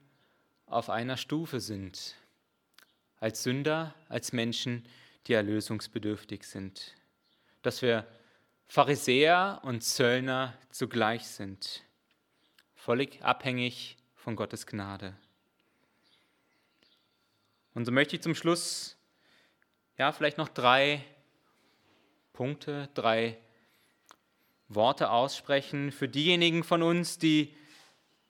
auf 0.66 0.90
einer 0.90 1.16
Stufe 1.16 1.60
sind, 1.60 2.16
als 3.20 3.42
Sünder, 3.42 3.94
als 4.08 4.32
Menschen, 4.32 4.84
die 5.26 5.34
erlösungsbedürftig 5.34 6.44
sind, 6.44 6.94
dass 7.62 7.80
wir 7.80 8.06
Pharisäer 8.66 9.60
und 9.62 9.82
Zöllner 9.82 10.56
zugleich 10.70 11.26
sind, 11.26 11.84
völlig 12.74 13.22
abhängig 13.22 13.96
von 14.14 14.36
Gottes 14.36 14.66
Gnade. 14.66 15.16
Und 17.74 17.84
so 17.84 17.92
möchte 17.92 18.16
ich 18.16 18.22
zum 18.22 18.34
Schluss 18.34 18.96
ja 19.96 20.12
vielleicht 20.12 20.38
noch 20.38 20.48
drei 20.48 21.04
Punkte, 22.32 22.88
drei 22.94 23.38
Worte 24.68 25.10
aussprechen 25.10 25.92
für 25.92 26.08
diejenigen 26.08 26.64
von 26.64 26.82
uns, 26.82 27.18
die 27.18 27.54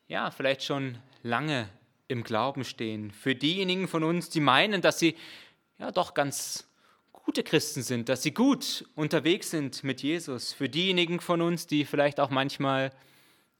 ja 0.09 0.31
vielleicht 0.31 0.63
schon 0.63 0.99
lange 1.23 1.69
im 2.09 2.23
Glauben 2.23 2.65
stehen, 2.65 3.11
für 3.11 3.35
diejenigen 3.35 3.89
von 3.89 4.05
uns, 4.05 4.29
die 4.29 4.41
meinen, 4.41 4.83
dass 4.83 4.99
sie 4.99 5.17
ja 5.79 5.91
doch 5.91 6.15
ganz 6.15 6.69
gute 7.35 7.43
Christen 7.43 7.83
sind, 7.83 8.09
dass 8.09 8.23
sie 8.23 8.33
gut 8.33 8.89
unterwegs 8.95 9.51
sind 9.51 9.83
mit 9.83 10.05
Jesus. 10.05 10.53
Für 10.53 10.69
diejenigen 10.69 11.19
von 11.19 11.43
uns, 11.43 11.67
die 11.67 11.85
vielleicht 11.85 12.21
auch 12.21 12.31
manchmal, 12.31 12.93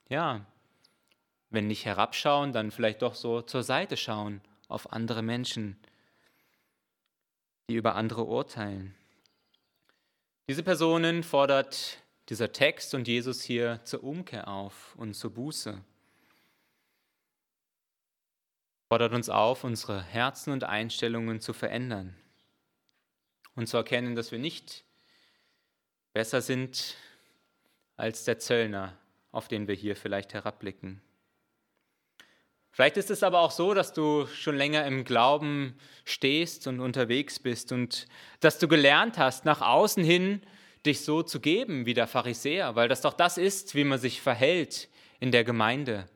ja, 0.07 0.45
wenn 1.49 1.67
nicht 1.67 1.83
herabschauen, 1.83 2.53
dann 2.53 2.71
vielleicht 2.71 3.01
doch 3.01 3.15
so 3.15 3.41
zur 3.41 3.63
Seite 3.63 3.97
schauen 3.97 4.39
auf 4.69 4.93
andere 4.93 5.21
Menschen, 5.21 5.75
die 7.69 7.75
über 7.75 7.95
andere 7.95 8.23
urteilen. 8.23 8.95
Diese 10.47 10.63
Personen 10.63 11.21
fordert 11.21 11.97
dieser 12.29 12.53
Text 12.53 12.93
und 12.93 13.09
Jesus 13.09 13.41
hier 13.41 13.81
zur 13.83 14.05
Umkehr 14.05 14.47
auf 14.47 14.95
und 14.95 15.15
zur 15.15 15.33
Buße. 15.33 15.83
Fordert 18.87 19.11
uns 19.11 19.27
auf, 19.27 19.65
unsere 19.65 20.01
Herzen 20.01 20.53
und 20.53 20.63
Einstellungen 20.63 21.41
zu 21.41 21.51
verändern 21.51 22.15
und 23.55 23.67
zu 23.67 23.77
erkennen, 23.77 24.15
dass 24.15 24.31
wir 24.31 24.39
nicht 24.39 24.83
besser 26.13 26.41
sind 26.41 26.95
als 27.97 28.23
der 28.23 28.39
Zöllner, 28.39 28.97
auf 29.31 29.47
den 29.47 29.67
wir 29.67 29.75
hier 29.75 29.95
vielleicht 29.95 30.33
herabblicken. 30.33 31.01
Vielleicht 32.71 32.97
ist 32.97 33.09
es 33.09 33.23
aber 33.23 33.39
auch 33.39 33.51
so, 33.51 33.73
dass 33.73 33.93
du 33.93 34.27
schon 34.27 34.57
länger 34.57 34.85
im 34.85 35.05
Glauben 35.05 35.77
stehst 36.03 36.67
und 36.67 36.81
unterwegs 36.81 37.39
bist 37.39 37.71
und 37.71 38.05
dass 38.41 38.59
du 38.59 38.67
gelernt 38.67 39.17
hast, 39.17 39.45
nach 39.45 39.61
außen 39.61 40.03
hin 40.03 40.41
dich 40.85 41.01
so 41.01 41.23
zu 41.23 41.39
geben 41.39 41.85
wie 41.85 41.93
der 41.93 42.05
Pharisäer, 42.05 42.75
weil 42.75 42.89
das 42.89 42.99
doch 42.99 43.13
das 43.13 43.37
ist, 43.37 43.75
wie 43.75 43.85
man 43.85 43.97
sich 43.97 44.21
verhält 44.21 44.89
in 45.21 45.31
der 45.31 45.45
Gemeinde. 45.45 46.09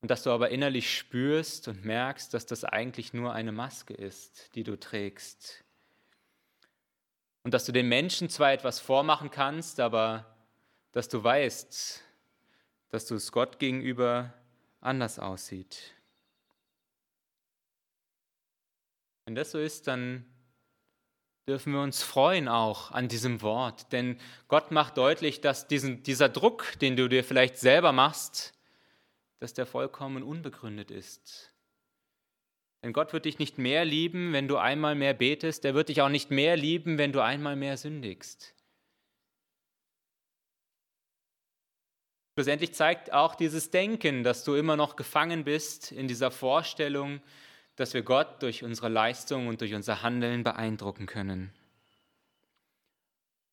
Und 0.00 0.10
dass 0.10 0.22
du 0.22 0.30
aber 0.30 0.50
innerlich 0.50 0.96
spürst 0.96 1.68
und 1.68 1.84
merkst, 1.84 2.32
dass 2.32 2.46
das 2.46 2.64
eigentlich 2.64 3.12
nur 3.12 3.32
eine 3.32 3.52
Maske 3.52 3.94
ist, 3.94 4.54
die 4.54 4.62
du 4.62 4.78
trägst. 4.78 5.64
Und 7.42 7.52
dass 7.54 7.64
du 7.64 7.72
den 7.72 7.88
Menschen 7.88 8.28
zwar 8.28 8.52
etwas 8.52 8.78
vormachen 8.78 9.30
kannst, 9.30 9.80
aber 9.80 10.36
dass 10.92 11.08
du 11.08 11.22
weißt, 11.22 12.02
dass 12.90 13.06
du 13.06 13.16
es 13.16 13.32
Gott 13.32 13.58
gegenüber 13.58 14.32
anders 14.80 15.18
aussieht. 15.18 15.94
Wenn 19.24 19.34
das 19.34 19.50
so 19.50 19.58
ist, 19.58 19.86
dann 19.88 20.24
dürfen 21.48 21.72
wir 21.72 21.80
uns 21.80 22.02
freuen 22.02 22.48
auch 22.48 22.92
an 22.92 23.08
diesem 23.08 23.42
Wort, 23.42 23.92
denn 23.92 24.18
Gott 24.48 24.70
macht 24.70 24.96
deutlich, 24.96 25.40
dass 25.40 25.66
diesen, 25.66 26.02
dieser 26.02 26.28
Druck, 26.28 26.78
den 26.80 26.96
du 26.96 27.08
dir 27.08 27.24
vielleicht 27.24 27.56
selber 27.58 27.92
machst, 27.92 28.52
dass 29.40 29.54
der 29.54 29.66
vollkommen 29.66 30.22
unbegründet 30.22 30.90
ist. 30.90 31.54
Denn 32.82 32.92
Gott 32.92 33.12
wird 33.12 33.24
dich 33.24 33.38
nicht 33.38 33.58
mehr 33.58 33.84
lieben, 33.84 34.32
wenn 34.32 34.48
du 34.48 34.56
einmal 34.56 34.94
mehr 34.94 35.14
betest, 35.14 35.64
er 35.64 35.74
wird 35.74 35.88
dich 35.88 36.00
auch 36.00 36.08
nicht 36.08 36.30
mehr 36.30 36.56
lieben, 36.56 36.98
wenn 36.98 37.12
du 37.12 37.20
einmal 37.20 37.56
mehr 37.56 37.76
sündigst. 37.76 38.54
Schlussendlich 42.38 42.72
zeigt 42.72 43.12
auch 43.12 43.34
dieses 43.34 43.72
Denken, 43.72 44.22
dass 44.22 44.44
du 44.44 44.54
immer 44.54 44.76
noch 44.76 44.94
gefangen 44.94 45.42
bist 45.42 45.90
in 45.90 46.06
dieser 46.06 46.30
Vorstellung, 46.30 47.20
dass 47.74 47.94
wir 47.94 48.02
Gott 48.02 48.42
durch 48.42 48.62
unsere 48.62 48.88
Leistung 48.88 49.48
und 49.48 49.60
durch 49.60 49.74
unser 49.74 50.02
Handeln 50.02 50.44
beeindrucken 50.44 51.06
können. 51.06 51.52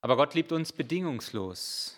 Aber 0.02 0.18
Gott 0.18 0.36
liebt 0.36 0.52
uns 0.52 0.72
bedingungslos, 0.72 1.98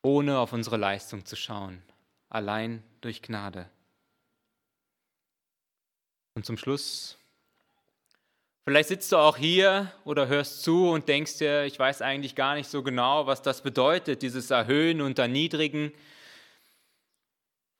ohne 0.00 0.38
auf 0.38 0.54
unsere 0.54 0.78
Leistung 0.78 1.26
zu 1.26 1.36
schauen, 1.36 1.82
allein 2.28 2.82
durch 3.00 3.22
Gnade. 3.22 3.68
Und 6.34 6.44
zum 6.46 6.56
Schluss 6.56 7.18
Vielleicht 8.68 8.90
sitzt 8.90 9.12
du 9.12 9.16
auch 9.16 9.38
hier 9.38 9.90
oder 10.04 10.28
hörst 10.28 10.62
zu 10.62 10.90
und 10.90 11.08
denkst 11.08 11.38
dir, 11.38 11.64
ich 11.64 11.78
weiß 11.78 12.02
eigentlich 12.02 12.34
gar 12.34 12.54
nicht 12.54 12.68
so 12.68 12.82
genau, 12.82 13.26
was 13.26 13.40
das 13.40 13.62
bedeutet, 13.62 14.20
dieses 14.20 14.50
Erhöhen 14.50 15.00
und 15.00 15.18
Erniedrigen, 15.18 15.90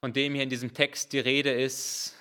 von 0.00 0.14
dem 0.14 0.32
hier 0.32 0.44
in 0.44 0.48
diesem 0.48 0.72
Text 0.72 1.12
die 1.12 1.18
Rede 1.18 1.50
ist. 1.50 2.16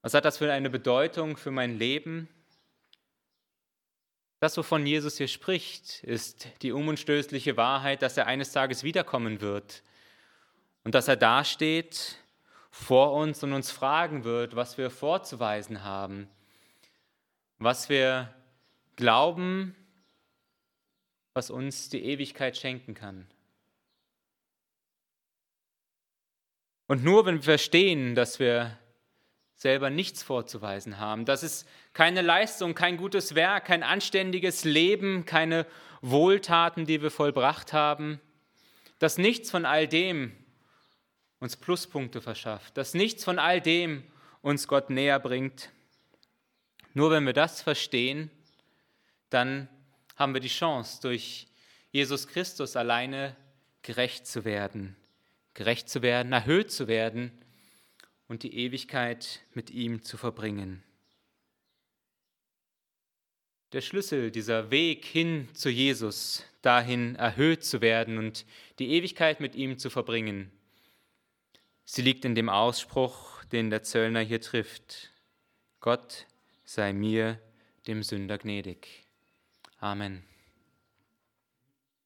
Was 0.00 0.14
hat 0.14 0.24
das 0.24 0.38
für 0.38 0.50
eine 0.50 0.70
Bedeutung 0.70 1.36
für 1.36 1.50
mein 1.50 1.78
Leben? 1.78 2.30
Das, 4.40 4.56
wovon 4.56 4.86
Jesus 4.86 5.18
hier 5.18 5.28
spricht, 5.28 6.02
ist 6.02 6.48
die 6.62 6.72
unumstößliche 6.72 7.58
Wahrheit, 7.58 8.00
dass 8.00 8.16
er 8.16 8.26
eines 8.26 8.52
Tages 8.52 8.84
wiederkommen 8.84 9.42
wird 9.42 9.82
und 10.84 10.94
dass 10.94 11.08
er 11.08 11.16
dasteht 11.16 12.18
vor 12.70 13.12
uns 13.12 13.42
und 13.42 13.52
uns 13.52 13.70
fragen 13.70 14.24
wird, 14.24 14.56
was 14.56 14.78
wir 14.78 14.90
vorzuweisen 14.90 15.82
haben 15.82 16.28
was 17.58 17.88
wir 17.88 18.32
glauben, 18.96 19.74
was 21.32 21.50
uns 21.50 21.88
die 21.88 22.04
Ewigkeit 22.04 22.56
schenken 22.56 22.94
kann. 22.94 23.26
Und 26.86 27.02
nur 27.02 27.24
wenn 27.26 27.36
wir 27.36 27.42
verstehen, 27.42 28.14
dass 28.14 28.38
wir 28.38 28.78
selber 29.54 29.88
nichts 29.88 30.22
vorzuweisen 30.22 30.98
haben, 30.98 31.24
dass 31.24 31.42
es 31.42 31.64
keine 31.92 32.20
Leistung, 32.20 32.74
kein 32.74 32.96
gutes 32.96 33.34
Werk, 33.34 33.64
kein 33.64 33.82
anständiges 33.82 34.64
Leben, 34.64 35.24
keine 35.24 35.66
Wohltaten, 36.02 36.84
die 36.84 37.00
wir 37.00 37.10
vollbracht 37.10 37.72
haben, 37.72 38.20
dass 38.98 39.16
nichts 39.16 39.50
von 39.50 39.64
all 39.64 39.88
dem 39.88 40.36
uns 41.44 41.56
Pluspunkte 41.56 42.22
verschafft, 42.22 42.74
dass 42.78 42.94
nichts 42.94 43.22
von 43.22 43.38
all 43.38 43.60
dem 43.60 44.02
uns 44.40 44.66
Gott 44.66 44.88
näher 44.88 45.20
bringt, 45.20 45.70
nur 46.94 47.10
wenn 47.10 47.26
wir 47.26 47.34
das 47.34 47.60
verstehen, 47.60 48.30
dann 49.28 49.68
haben 50.16 50.32
wir 50.32 50.40
die 50.40 50.48
Chance, 50.48 51.02
durch 51.02 51.46
Jesus 51.92 52.28
Christus 52.28 52.76
alleine 52.76 53.36
gerecht 53.82 54.26
zu 54.26 54.46
werden, 54.46 54.96
gerecht 55.52 55.90
zu 55.90 56.00
werden, 56.00 56.32
erhöht 56.32 56.72
zu 56.72 56.88
werden 56.88 57.30
und 58.26 58.42
die 58.42 58.56
Ewigkeit 58.56 59.40
mit 59.52 59.70
ihm 59.70 60.02
zu 60.02 60.16
verbringen. 60.16 60.82
Der 63.72 63.82
Schlüssel, 63.82 64.30
dieser 64.30 64.70
Weg 64.70 65.04
hin 65.04 65.50
zu 65.52 65.68
Jesus, 65.68 66.42
dahin 66.62 67.16
erhöht 67.16 67.66
zu 67.66 67.82
werden 67.82 68.16
und 68.16 68.46
die 68.78 68.92
Ewigkeit 68.92 69.40
mit 69.40 69.54
ihm 69.56 69.78
zu 69.78 69.90
verbringen, 69.90 70.50
sie 71.84 72.02
liegt 72.02 72.24
in 72.24 72.34
dem 72.34 72.48
Ausspruch, 72.48 73.44
den 73.44 73.70
der 73.70 73.82
Zöllner 73.82 74.20
hier 74.20 74.40
trifft. 74.40 75.10
Gott 75.80 76.26
sei 76.64 76.92
mir, 76.92 77.38
dem 77.86 78.02
Sünder, 78.02 78.38
gnädig. 78.38 79.06
Amen. 79.78 80.24